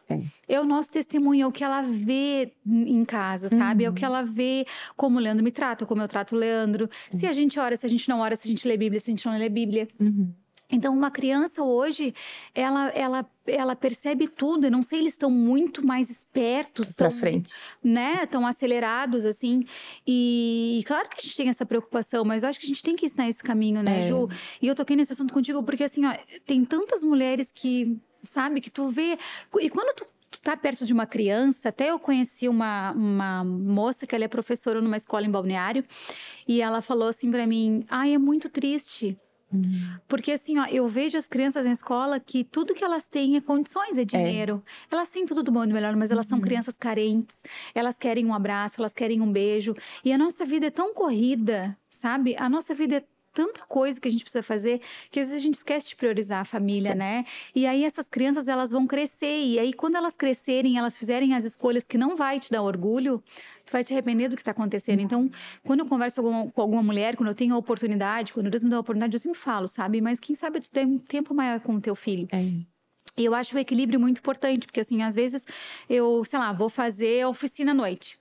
[0.47, 0.55] É.
[0.55, 3.83] é o nosso testemunho, é o que ela vê em casa, sabe?
[3.83, 3.87] Uhum.
[3.87, 4.11] É o que uhum.
[4.11, 6.89] ela vê como o Leandro me trata, como eu trato o Leandro.
[7.11, 7.19] Uhum.
[7.19, 9.09] Se a gente ora, se a gente não ora, se a gente lê Bíblia, se
[9.09, 9.87] a gente não lê Bíblia.
[9.99, 10.33] Uhum.
[10.71, 12.13] Então, uma criança hoje,
[12.55, 14.65] ela, ela, ela percebe tudo.
[14.65, 16.93] Eu não sei, eles estão muito mais espertos.
[16.93, 17.53] Pra tão, frente.
[17.83, 18.21] Né?
[18.23, 19.65] Estão acelerados, assim.
[20.07, 22.95] E, claro que a gente tem essa preocupação, mas eu acho que a gente tem
[22.95, 24.07] que ensinar esse caminho, né, é.
[24.07, 24.29] Ju?
[24.61, 26.13] E eu toquei nesse assunto contigo porque, assim, ó,
[26.45, 28.61] tem tantas mulheres que sabe?
[28.61, 29.17] Que tu vê.
[29.59, 34.07] E quando tu tu tá perto de uma criança, até eu conheci uma, uma moça
[34.07, 35.83] que ela é professora numa escola em Balneário,
[36.47, 39.19] e ela falou assim para mim: "Ai, é muito triste".
[39.53, 39.97] Uhum.
[40.07, 43.41] Porque assim, ó, eu vejo as crianças na escola que tudo que elas têm é
[43.41, 44.63] condições, é dinheiro.
[44.89, 44.95] É.
[44.95, 46.43] Elas têm tudo do bom e do melhor, mas elas são uhum.
[46.43, 47.43] crianças carentes.
[47.75, 49.75] Elas querem um abraço, elas querem um beijo.
[50.05, 52.35] E a nossa vida é tão corrida, sabe?
[52.37, 53.03] A nossa vida é
[53.33, 56.41] tanta coisa que a gente precisa fazer que às vezes a gente esquece de priorizar
[56.41, 57.25] a família, né?
[57.55, 61.43] E aí essas crianças elas vão crescer e aí quando elas crescerem, elas fizerem as
[61.43, 63.23] escolhas que não vai te dar orgulho,
[63.65, 65.01] tu vai te arrepender do que está acontecendo.
[65.01, 65.29] Então,
[65.63, 68.77] quando eu converso com, alguma mulher, quando eu tenho a oportunidade, quando Deus me dá
[68.77, 70.01] a oportunidade, eu sempre falo, sabe?
[70.01, 72.27] Mas quem sabe tu tem um tempo maior com o teu filho.
[72.31, 72.71] É.
[73.17, 75.45] E eu acho o equilíbrio muito importante, porque assim, às vezes
[75.89, 78.17] eu, sei lá, vou fazer oficina à noite.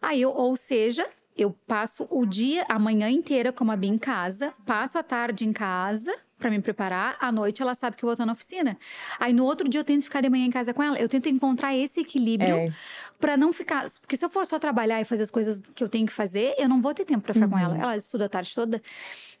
[0.00, 1.06] Aí, eu, ou seja,
[1.42, 5.44] eu passo o dia, a manhã inteira com a Bia em casa, passo a tarde
[5.44, 7.16] em casa, para me preparar.
[7.20, 8.76] À noite ela sabe que eu vou estar na oficina.
[9.18, 10.98] Aí no outro dia eu tento ficar de manhã em casa com ela.
[10.98, 12.72] Eu tento encontrar esse equilíbrio é.
[13.20, 15.88] para não ficar, porque se eu for só trabalhar e fazer as coisas que eu
[15.88, 17.52] tenho que fazer, eu não vou ter tempo para ficar uhum.
[17.52, 17.78] com ela.
[17.78, 18.82] Ela estuda a tarde toda.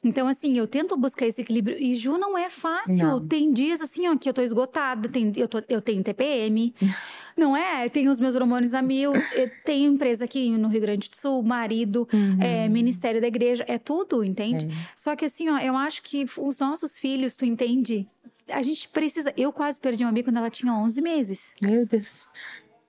[0.02, 1.76] Então, assim, eu tento buscar esse equilíbrio.
[1.78, 2.96] E Ju não é fácil.
[2.96, 3.26] Não.
[3.26, 6.74] Tem dias, assim, ó, que eu tô esgotada, tem, eu, tô, eu tenho TPM.
[7.36, 7.88] não é?
[7.88, 9.12] Tenho os meus hormônios a mil.
[9.64, 12.42] tenho empresa aqui no Rio Grande do Sul, marido, uhum.
[12.42, 13.64] é, ministério da igreja.
[13.66, 14.66] É tudo, entende?
[14.66, 14.68] É.
[14.96, 18.06] Só que, assim, ó, eu acho que os nossos filhos, tu entende?
[18.48, 19.32] A gente precisa.
[19.36, 21.54] Eu quase perdi uma amiga quando ela tinha 11 meses.
[21.60, 22.28] Meu Deus.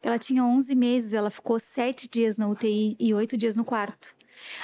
[0.02, 4.16] Ela tinha 11 meses, ela ficou sete dias na UTI e oito dias no quarto.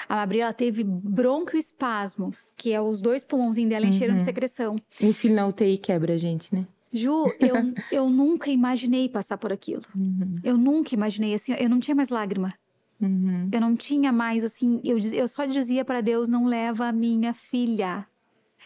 [0.08, 4.18] A Gabriela teve broncoespasmos, que é os dois pulmãozinhos dela encheram uhum.
[4.18, 4.76] de secreção.
[5.00, 6.66] E o filho na UTI quebra a gente, né?
[6.92, 7.54] Ju, eu,
[7.92, 9.82] eu nunca imaginei passar por aquilo.
[9.94, 10.34] Uhum.
[10.42, 12.54] Eu nunca imaginei, assim, eu não tinha mais lágrima.
[13.00, 13.48] Uhum.
[13.52, 17.32] Eu não tinha mais, assim, eu, eu só dizia para Deus: não leva a minha
[17.32, 18.06] filha.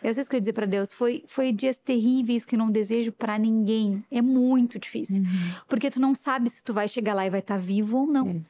[0.02, 0.92] Eu sei o que eu ia dizer para Deus.
[0.92, 4.04] Foi, foi dias terríveis que não desejo para ninguém.
[4.10, 5.22] É muito difícil.
[5.22, 5.54] Uhum.
[5.68, 8.06] Porque tu não sabe se tu vai chegar lá e vai estar tá vivo ou
[8.06, 8.26] não.
[8.28, 8.40] É.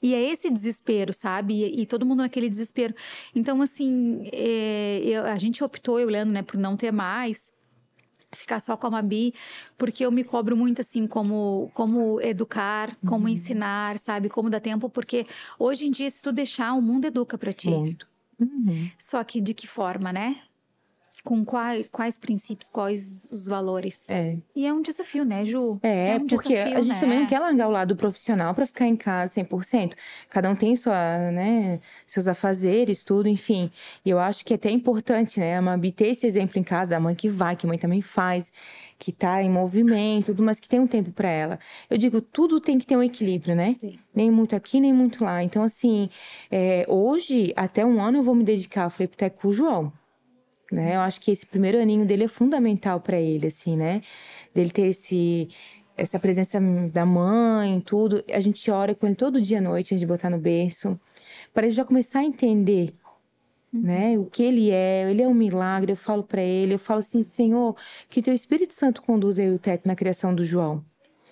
[0.00, 1.54] E é esse desespero, sabe?
[1.54, 2.94] E, e todo mundo naquele desespero.
[3.34, 7.52] Então, assim, é, eu, a gente optou, eu lendo, né, por não ter mais
[8.32, 9.34] ficar só com a Mabi,
[9.76, 13.30] porque eu me cobro muito assim como como educar, como uhum.
[13.30, 15.26] ensinar, sabe, como dar tempo, porque
[15.58, 17.70] hoje em dia se tu deixar o mundo educa para ti.
[17.70, 18.08] Muito.
[18.38, 18.90] Uhum.
[18.98, 20.36] Só que de que forma, né?
[21.24, 24.08] Com quais, quais princípios, quais os valores.
[24.08, 24.36] É.
[24.54, 25.78] E é um desafio, né, Ju?
[25.82, 27.00] É, é um porque desafio, a gente né?
[27.00, 29.94] também não quer largar o lado profissional para ficar em casa 100%.
[30.30, 33.70] Cada um tem sua, né, seus afazeres, tudo, enfim.
[34.04, 36.96] E eu acho que é até importante, né, a Mabi ter esse exemplo em casa,
[36.96, 38.52] a mãe que vai, que a mãe também faz,
[38.98, 41.58] que tá em movimento, tudo, mas que tem um tempo para ela.
[41.88, 43.76] Eu digo, tudo tem que ter um equilíbrio, né?
[43.80, 43.98] Sim.
[44.14, 45.42] Nem muito aqui, nem muito lá.
[45.42, 46.10] Então, assim,
[46.50, 49.92] é, hoje, até um ano eu vou me dedicar, eu falei pro Teco João
[50.70, 50.96] né?
[50.96, 54.02] Eu acho que esse primeiro aninho dele é fundamental para ele, assim, né?
[54.54, 55.48] Dele ter esse
[55.98, 56.60] essa presença
[56.92, 58.24] da mãe, tudo.
[58.32, 60.98] A gente ora com ele todo dia à noite antes de botar no berço,
[61.52, 62.94] para ele já começar a entender,
[63.72, 63.80] uhum.
[63.82, 64.18] né?
[64.18, 65.92] O que ele é, ele é um milagre.
[65.92, 67.74] Eu falo para ele, eu falo assim, Senhor,
[68.08, 70.84] que teu Espírito Santo conduza eu e o Teco na criação do João.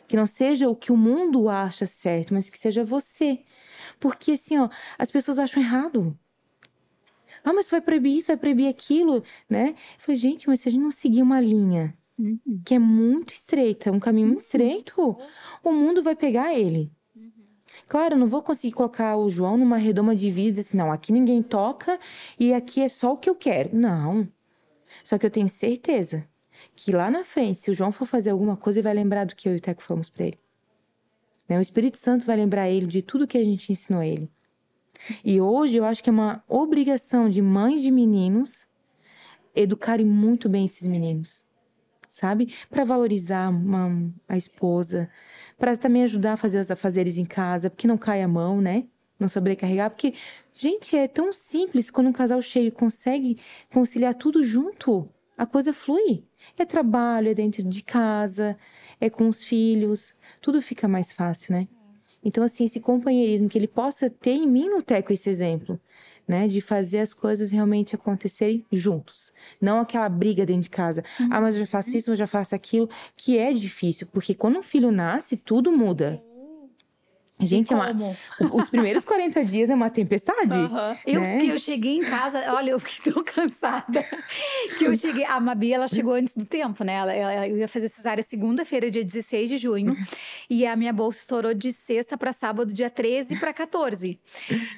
[0.09, 3.41] Que não seja o que o mundo acha certo, mas que seja você.
[4.01, 4.69] Porque assim, ó,
[4.99, 6.17] as pessoas acham errado.
[7.47, 9.69] Ah, mas vai proibir isso, vai proibir aquilo, né?
[9.69, 12.41] Eu falei, gente, mas se a gente não seguir uma linha uhum.
[12.65, 14.45] que é muito estreita, um caminho muito uhum.
[14.45, 15.17] estreito,
[15.63, 16.91] o mundo vai pegar ele.
[17.15, 17.31] Uhum.
[17.87, 20.91] Claro, não vou conseguir colocar o João numa redoma de vida e dizer assim, não,
[20.91, 22.01] aqui ninguém toca
[22.37, 23.71] e aqui é só o que eu quero.
[23.73, 24.29] Não.
[25.05, 26.27] Só que eu tenho certeza
[26.75, 29.37] que lá na frente, se o João for fazer alguma coisa, ele vai lembrar do
[29.37, 30.39] que eu e o Teco falamos para ele.
[31.49, 31.57] Né?
[31.59, 34.29] O Espírito Santo vai lembrar ele de tudo que a gente ensinou a ele.
[35.25, 38.67] E hoje eu acho que é uma obrigação de mães de meninos
[39.55, 41.45] educarem muito bem esses meninos,
[42.09, 42.55] sabe?
[42.69, 45.09] Para valorizar uma, a esposa,
[45.59, 48.85] para também ajudar a fazer os afazeres em casa, porque não cai a mão, né?
[49.19, 50.13] Não sobrecarregar, porque,
[50.53, 53.39] gente, é tão simples quando um casal chega e consegue
[53.73, 56.25] conciliar tudo junto, a coisa flui.
[56.59, 58.57] É trabalho, é dentro de casa,
[59.01, 61.67] é com os filhos, tudo fica mais fácil, né?
[62.27, 65.79] Então, assim, esse companheirismo, que ele possa ter em mim no Teco esse exemplo,
[66.27, 66.49] né?
[66.49, 69.33] De fazer as coisas realmente acontecerem juntos.
[69.61, 71.05] Não aquela briga dentro de casa.
[71.21, 71.29] Uhum.
[71.31, 74.59] Ah, mas eu já faço isso, eu já faço aquilo, que é difícil, porque quando
[74.59, 76.21] um filho nasce, tudo muda.
[77.39, 77.89] Gente, é uma,
[78.53, 80.55] os primeiros 40 dias é uma tempestade.
[80.55, 80.69] Uhum.
[80.69, 80.99] Né?
[81.07, 84.05] Eu, eu cheguei em casa, olha, eu fiquei tão cansada
[84.79, 85.25] que eu cheguei.
[85.25, 86.95] A Mabi, ela chegou antes do tempo, né?
[86.95, 89.95] Ela, ela eu ia fazer cesárea segunda-feira, dia 16 de junho.
[90.49, 94.19] e a minha bolsa estourou de sexta para sábado, dia 13 para 14.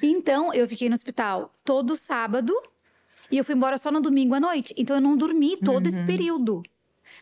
[0.03, 2.53] Então, eu fiquei no hospital todo sábado
[3.31, 4.73] e eu fui embora só no domingo à noite.
[4.77, 5.95] Então, eu não dormi todo uhum.
[5.95, 6.61] esse período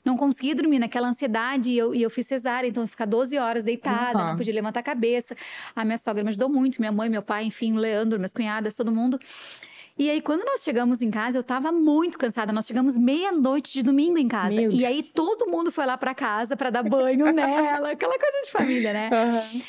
[0.07, 3.37] não conseguia dormir naquela ansiedade e eu, e eu fiz cesárea, então eu ficar 12
[3.37, 4.27] horas deitada, uhum.
[4.29, 5.35] não podia levantar a cabeça.
[5.75, 8.73] A minha sogra me ajudou muito, minha mãe, meu pai, enfim, o Leandro, minhas cunhadas,
[8.75, 9.19] todo mundo.
[9.99, 12.53] E aí, quando nós chegamos em casa, eu tava muito cansada.
[12.53, 14.55] Nós chegamos meia-noite de domingo em casa.
[14.55, 17.91] Meu e aí, todo mundo foi lá pra casa para dar banho nela.
[17.91, 19.09] Aquela coisa de família, né?
[19.11, 19.61] Uhum.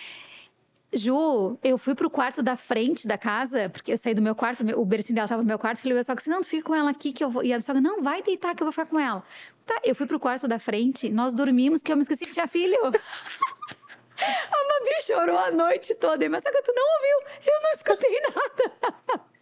[0.93, 4.65] Ju, eu fui pro quarto da frente da casa, porque eu saí do meu quarto,
[4.75, 6.75] o bercinho dela tava no meu quarto, falei, só que se não, tu fica com
[6.75, 7.45] ela aqui que eu vou.
[7.45, 9.23] E a sogra, não, vai deitar que eu vou ficar com ela.
[9.67, 12.47] Tá, eu fui pro quarto da frente, nós dormimos, que eu me esqueci que tinha
[12.47, 12.79] filho.
[12.87, 18.73] a Mabi chorou a noite toda, mas que tu não ouviu, eu não escutei nada.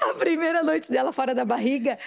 [0.00, 1.98] a primeira noite dela fora da barriga.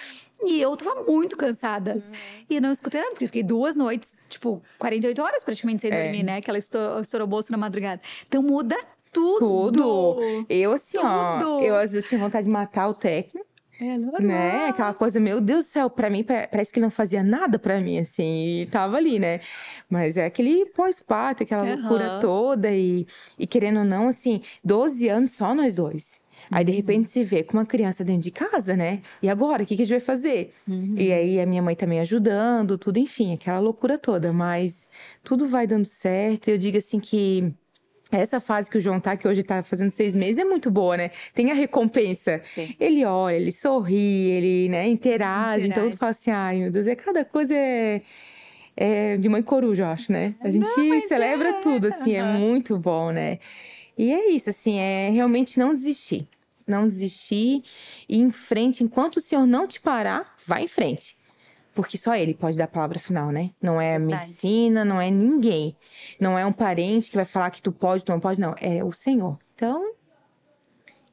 [0.42, 1.94] E eu tava muito cansada.
[1.94, 2.02] Uhum.
[2.48, 6.02] E não escutei nada, porque eu fiquei duas noites, tipo, 48 horas praticamente sem é.
[6.02, 6.40] dormir, né?
[6.40, 8.00] Que ela estourou o bolso na madrugada.
[8.26, 8.76] Então muda
[9.12, 9.38] tudo.
[9.38, 10.46] Tudo.
[10.48, 11.08] Eu, assim, tudo.
[11.08, 13.50] ó, eu às vezes tinha vontade de matar o técnico.
[13.80, 14.20] É normal.
[14.20, 14.66] Né?
[14.66, 17.80] Aquela coisa, meu Deus do céu, pra mim parece que ele não fazia nada pra
[17.80, 19.40] mim, assim, e tava ali, né?
[19.88, 21.80] Mas é aquele pós-parto, aquela uhum.
[21.80, 23.06] loucura toda, e,
[23.38, 26.20] e querendo ou não, assim, 12 anos só nós dois.
[26.50, 29.00] Aí, de repente, se vê com uma criança dentro de casa, né?
[29.22, 30.54] E agora, o que, que a gente vai fazer?
[30.68, 30.94] Uhum.
[30.96, 34.32] E aí, a minha mãe também ajudando, tudo, enfim, aquela loucura toda.
[34.32, 34.88] Mas
[35.24, 36.48] tudo vai dando certo.
[36.48, 37.54] E eu digo assim que
[38.10, 40.96] essa fase que o João tá, que hoje tá fazendo seis meses, é muito boa,
[40.96, 41.10] né?
[41.34, 42.40] Tem a recompensa.
[42.54, 42.74] Sim.
[42.78, 45.66] Ele olha, ele sorri, ele, né, interage.
[45.66, 45.66] interage.
[45.66, 48.02] Então, tu fala assim, ai, meu Deus, é cada coisa é,
[48.76, 50.34] é de mãe coruja, eu acho, né?
[50.40, 51.60] A gente não, celebra é.
[51.60, 52.26] tudo, assim, uhum.
[52.26, 53.38] é muito bom, né?
[54.00, 56.26] E é isso, assim, é realmente não desistir.
[56.66, 57.62] Não desistir
[58.08, 58.82] e ir em frente.
[58.82, 61.18] Enquanto o Senhor não te parar, vai em frente.
[61.74, 63.50] Porque só ele pode dar a palavra final, né?
[63.60, 65.76] Não é a medicina, não é ninguém.
[66.18, 68.54] Não é um parente que vai falar que tu pode, tu não pode, não.
[68.58, 69.38] É o Senhor.
[69.54, 69.94] Então,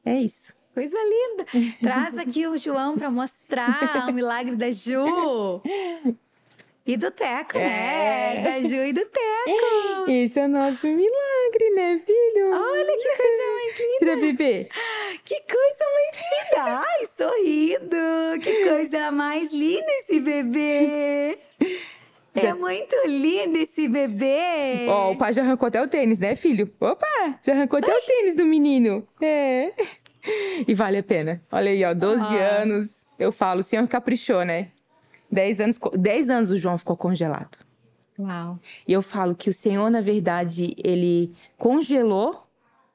[0.06, 0.56] é isso.
[0.74, 1.46] Coisa linda.
[1.84, 5.62] Traz aqui o João para mostrar o milagre da Ju.
[6.88, 7.66] E do Teco, né?
[7.66, 8.34] é.
[8.36, 8.44] né?
[8.44, 10.10] Da Ju e do Teco.
[10.10, 12.50] Esse é o nosso milagre, né, filho?
[12.54, 13.44] Olha que coisa
[14.20, 14.70] bebê.
[15.24, 16.84] Que coisa mais linda.
[16.88, 18.42] Ai, sorrindo.
[18.42, 21.38] Que coisa mais linda esse bebê.
[22.34, 24.86] É muito lindo esse bebê.
[24.88, 26.72] Ó, oh, o pai já arrancou até o tênis, né, filho?
[26.80, 27.98] Opa, já arrancou até Ai.
[27.98, 29.08] o tênis do menino.
[29.22, 29.74] É.
[30.68, 31.42] E vale a pena.
[31.52, 32.62] Olha aí, ó, 12 ah.
[32.62, 33.06] anos.
[33.18, 34.70] Eu falo, o senhor caprichou, né?
[35.32, 37.66] 10 anos, 10 anos o João ficou congelado.
[38.20, 38.60] Uau.
[38.88, 42.47] E eu falo que o Senhor, na verdade, ele congelou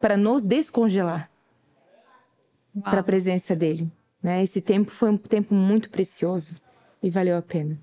[0.02, 1.30] para nos descongelar
[2.82, 3.90] para a presença dele.
[4.20, 4.42] Né?
[4.42, 6.56] Esse tempo foi um tempo muito precioso
[7.00, 7.78] e valeu a pena.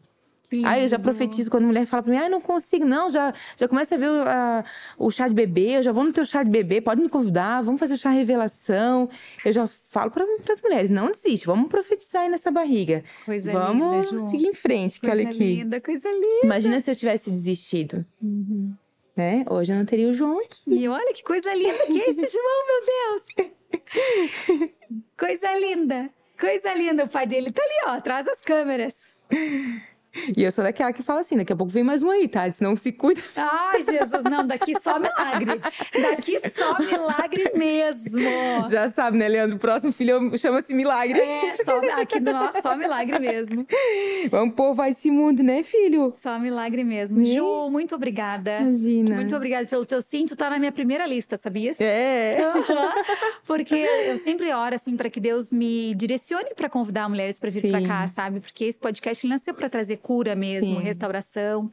[0.65, 3.31] Aí eu já profetizo quando a mulher fala pra mim, ah, não consigo, não, já,
[3.55, 4.65] já começa a ver o, a,
[4.97, 7.61] o chá de bebê, eu já vou no teu chá de bebê, pode me convidar,
[7.61, 9.07] vamos fazer o chá revelação.
[9.45, 13.03] Eu já falo para as mulheres, não desiste, vamos profetizar aí nessa barriga.
[13.25, 15.55] Coisa vamos linda, seguir em frente, coisa que olha aqui.
[15.55, 16.45] Linda, coisa linda.
[16.45, 18.03] Imagina se eu tivesse desistido.
[18.19, 18.73] Uhum.
[19.19, 19.43] Né?
[19.49, 20.61] Hoje eu não teria o João aqui.
[20.65, 24.71] E olha que coisa linda que é esse João, meu Deus!
[25.19, 26.09] coisa linda,
[26.39, 27.03] coisa linda.
[27.03, 29.17] O pai dele tá ali, ó, atrás das câmeras.
[30.35, 32.49] E eu sou daquela que fala assim: daqui a pouco vem mais um aí, tá?
[32.51, 33.21] Senão se cuida.
[33.35, 35.61] Ai, Jesus, não, daqui só milagre.
[36.01, 38.67] Daqui só milagre mesmo.
[38.67, 39.57] Já sabe, né, Leandro?
[39.57, 41.19] O próximo filho chama-se Milagre.
[41.19, 43.65] É, só, aqui do nosso, só milagre mesmo.
[44.31, 46.09] Vamos povoar esse mundo, né, filho?
[46.09, 47.21] Só milagre mesmo.
[47.21, 47.35] E?
[47.35, 48.59] Ju, muito obrigada.
[48.59, 49.15] Imagina.
[49.15, 49.99] Muito obrigada pelo teu.
[50.01, 51.79] Tu tá na minha primeira lista, sabias?
[51.79, 52.31] É.
[52.39, 53.03] Uhum.
[53.45, 57.69] Porque eu sempre oro, assim, para que Deus me direcione para convidar mulheres para vir
[57.69, 58.39] para cá, sabe?
[58.39, 60.83] Porque esse podcast nasceu para trazer cura mesmo, Sim.
[60.83, 61.71] restauração.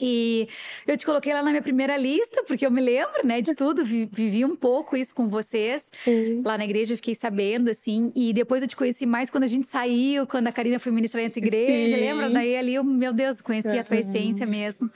[0.00, 0.48] E
[0.86, 3.84] eu te coloquei lá na minha primeira lista, porque eu me lembro, né, de tudo,
[3.84, 5.90] vivi um pouco isso com vocês.
[6.04, 6.42] Sim.
[6.44, 9.48] Lá na igreja eu fiquei sabendo, assim, e depois eu te conheci mais quando a
[9.48, 12.00] gente saiu, quando a Karina foi ministrar na igreja, Sim.
[12.00, 12.30] lembra?
[12.30, 13.80] Daí ali eu, meu Deus, conheci uhum.
[13.80, 14.90] a tua essência mesmo.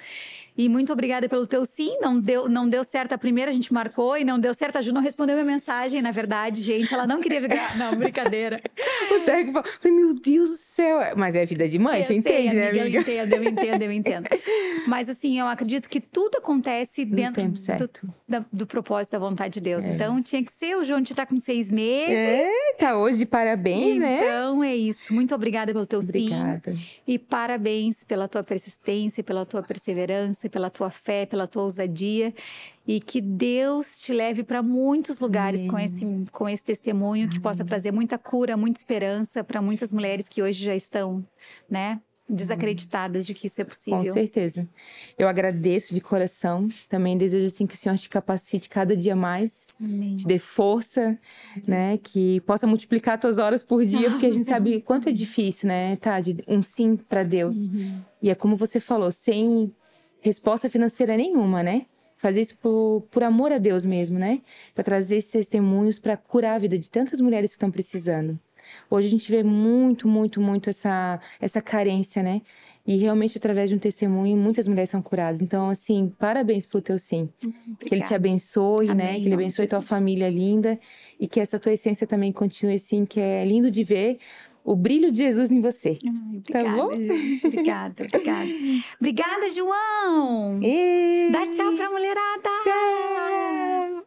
[0.56, 1.96] E muito obrigada pelo teu sim.
[2.00, 4.76] Não deu, não deu certo a primeira, a gente marcou e não deu certo.
[4.76, 6.92] A Ju não respondeu minha mensagem, na verdade, gente.
[6.92, 7.50] Ela não queria virar.
[7.76, 8.60] Não, brincadeira.
[9.10, 10.98] o técnico falou: meu Deus do céu.
[11.16, 12.98] Mas é vida de mãe, eu tu entende, né, amiga?
[12.98, 14.28] Eu entendo, eu entendo, eu entendo.
[14.86, 17.90] Mas assim, eu acredito que tudo acontece dentro do,
[18.28, 19.84] do, do, propósito da vontade de Deus.
[19.84, 19.92] É.
[19.92, 20.76] Então tinha que ser.
[20.76, 22.10] O João te tá com seis meses.
[22.10, 24.18] É, tá hoje, parabéns, então, né?
[24.18, 25.12] Então é isso.
[25.14, 26.74] Muito obrigada pelo teu obrigada.
[26.74, 26.82] sim.
[27.06, 32.32] E parabéns pela tua persistência, pela tua perseverança, pela tua fé, pela tua ousadia
[32.86, 37.64] e que Deus te leve para muitos lugares com esse, com esse testemunho que possa
[37.64, 41.24] trazer muita cura, muita esperança para muitas mulheres que hoje já estão,
[41.70, 42.00] né?
[42.28, 43.98] Desacreditadas de que isso é possível.
[43.98, 44.68] Com certeza.
[45.18, 46.68] Eu agradeço de coração.
[46.88, 50.14] Também desejo assim que o Senhor te capacite cada dia mais, Amém.
[50.14, 51.18] te dê força,
[51.66, 51.98] né?
[51.98, 55.96] Que possa multiplicar tuas horas por dia, porque a gente sabe quanto é difícil, né?
[55.96, 57.66] Tá, de um sim para Deus.
[57.66, 58.00] Uhum.
[58.22, 59.72] E é como você falou, sem
[60.20, 61.86] resposta financeira nenhuma, né?
[62.16, 64.40] Fazer isso por, por amor a Deus mesmo, né?
[64.74, 68.38] Para trazer esses testemunhos para curar a vida de tantas mulheres que estão precisando.
[68.90, 72.42] Hoje a gente vê muito, muito, muito essa, essa carência, né?
[72.86, 75.40] E realmente, através de um testemunho, muitas mulheres são curadas.
[75.40, 77.28] Então, assim, parabéns pelo teu sim.
[77.38, 77.76] Obrigada.
[77.78, 79.20] Que ele te abençoe, Amém, né?
[79.20, 80.78] Que ele abençoe tua família linda.
[81.18, 84.18] E que essa tua essência também continue assim, que é lindo de ver
[84.64, 85.98] o brilho de Jesus em você.
[86.04, 86.92] Ai, tá obrigada, tá bom?
[87.44, 88.50] Obrigada, obrigada.
[89.00, 90.60] obrigada, João!
[90.62, 91.30] E...
[91.32, 92.50] Dá tchau pra mulherada!
[92.62, 94.04] Tchau!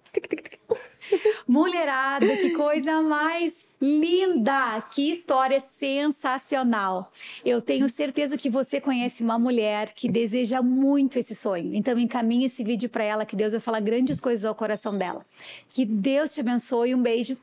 [1.47, 4.82] Mulherada, que coisa mais linda!
[4.93, 7.12] Que história sensacional!
[7.43, 11.74] Eu tenho certeza que você conhece uma mulher que deseja muito esse sonho.
[11.74, 15.26] Então encaminhe esse vídeo para ela, que Deus vai falar grandes coisas ao coração dela.
[15.68, 17.38] Que Deus te abençoe, um beijo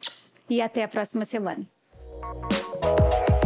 [0.48, 1.66] e até a próxima semana.
[2.22, 3.39] thank you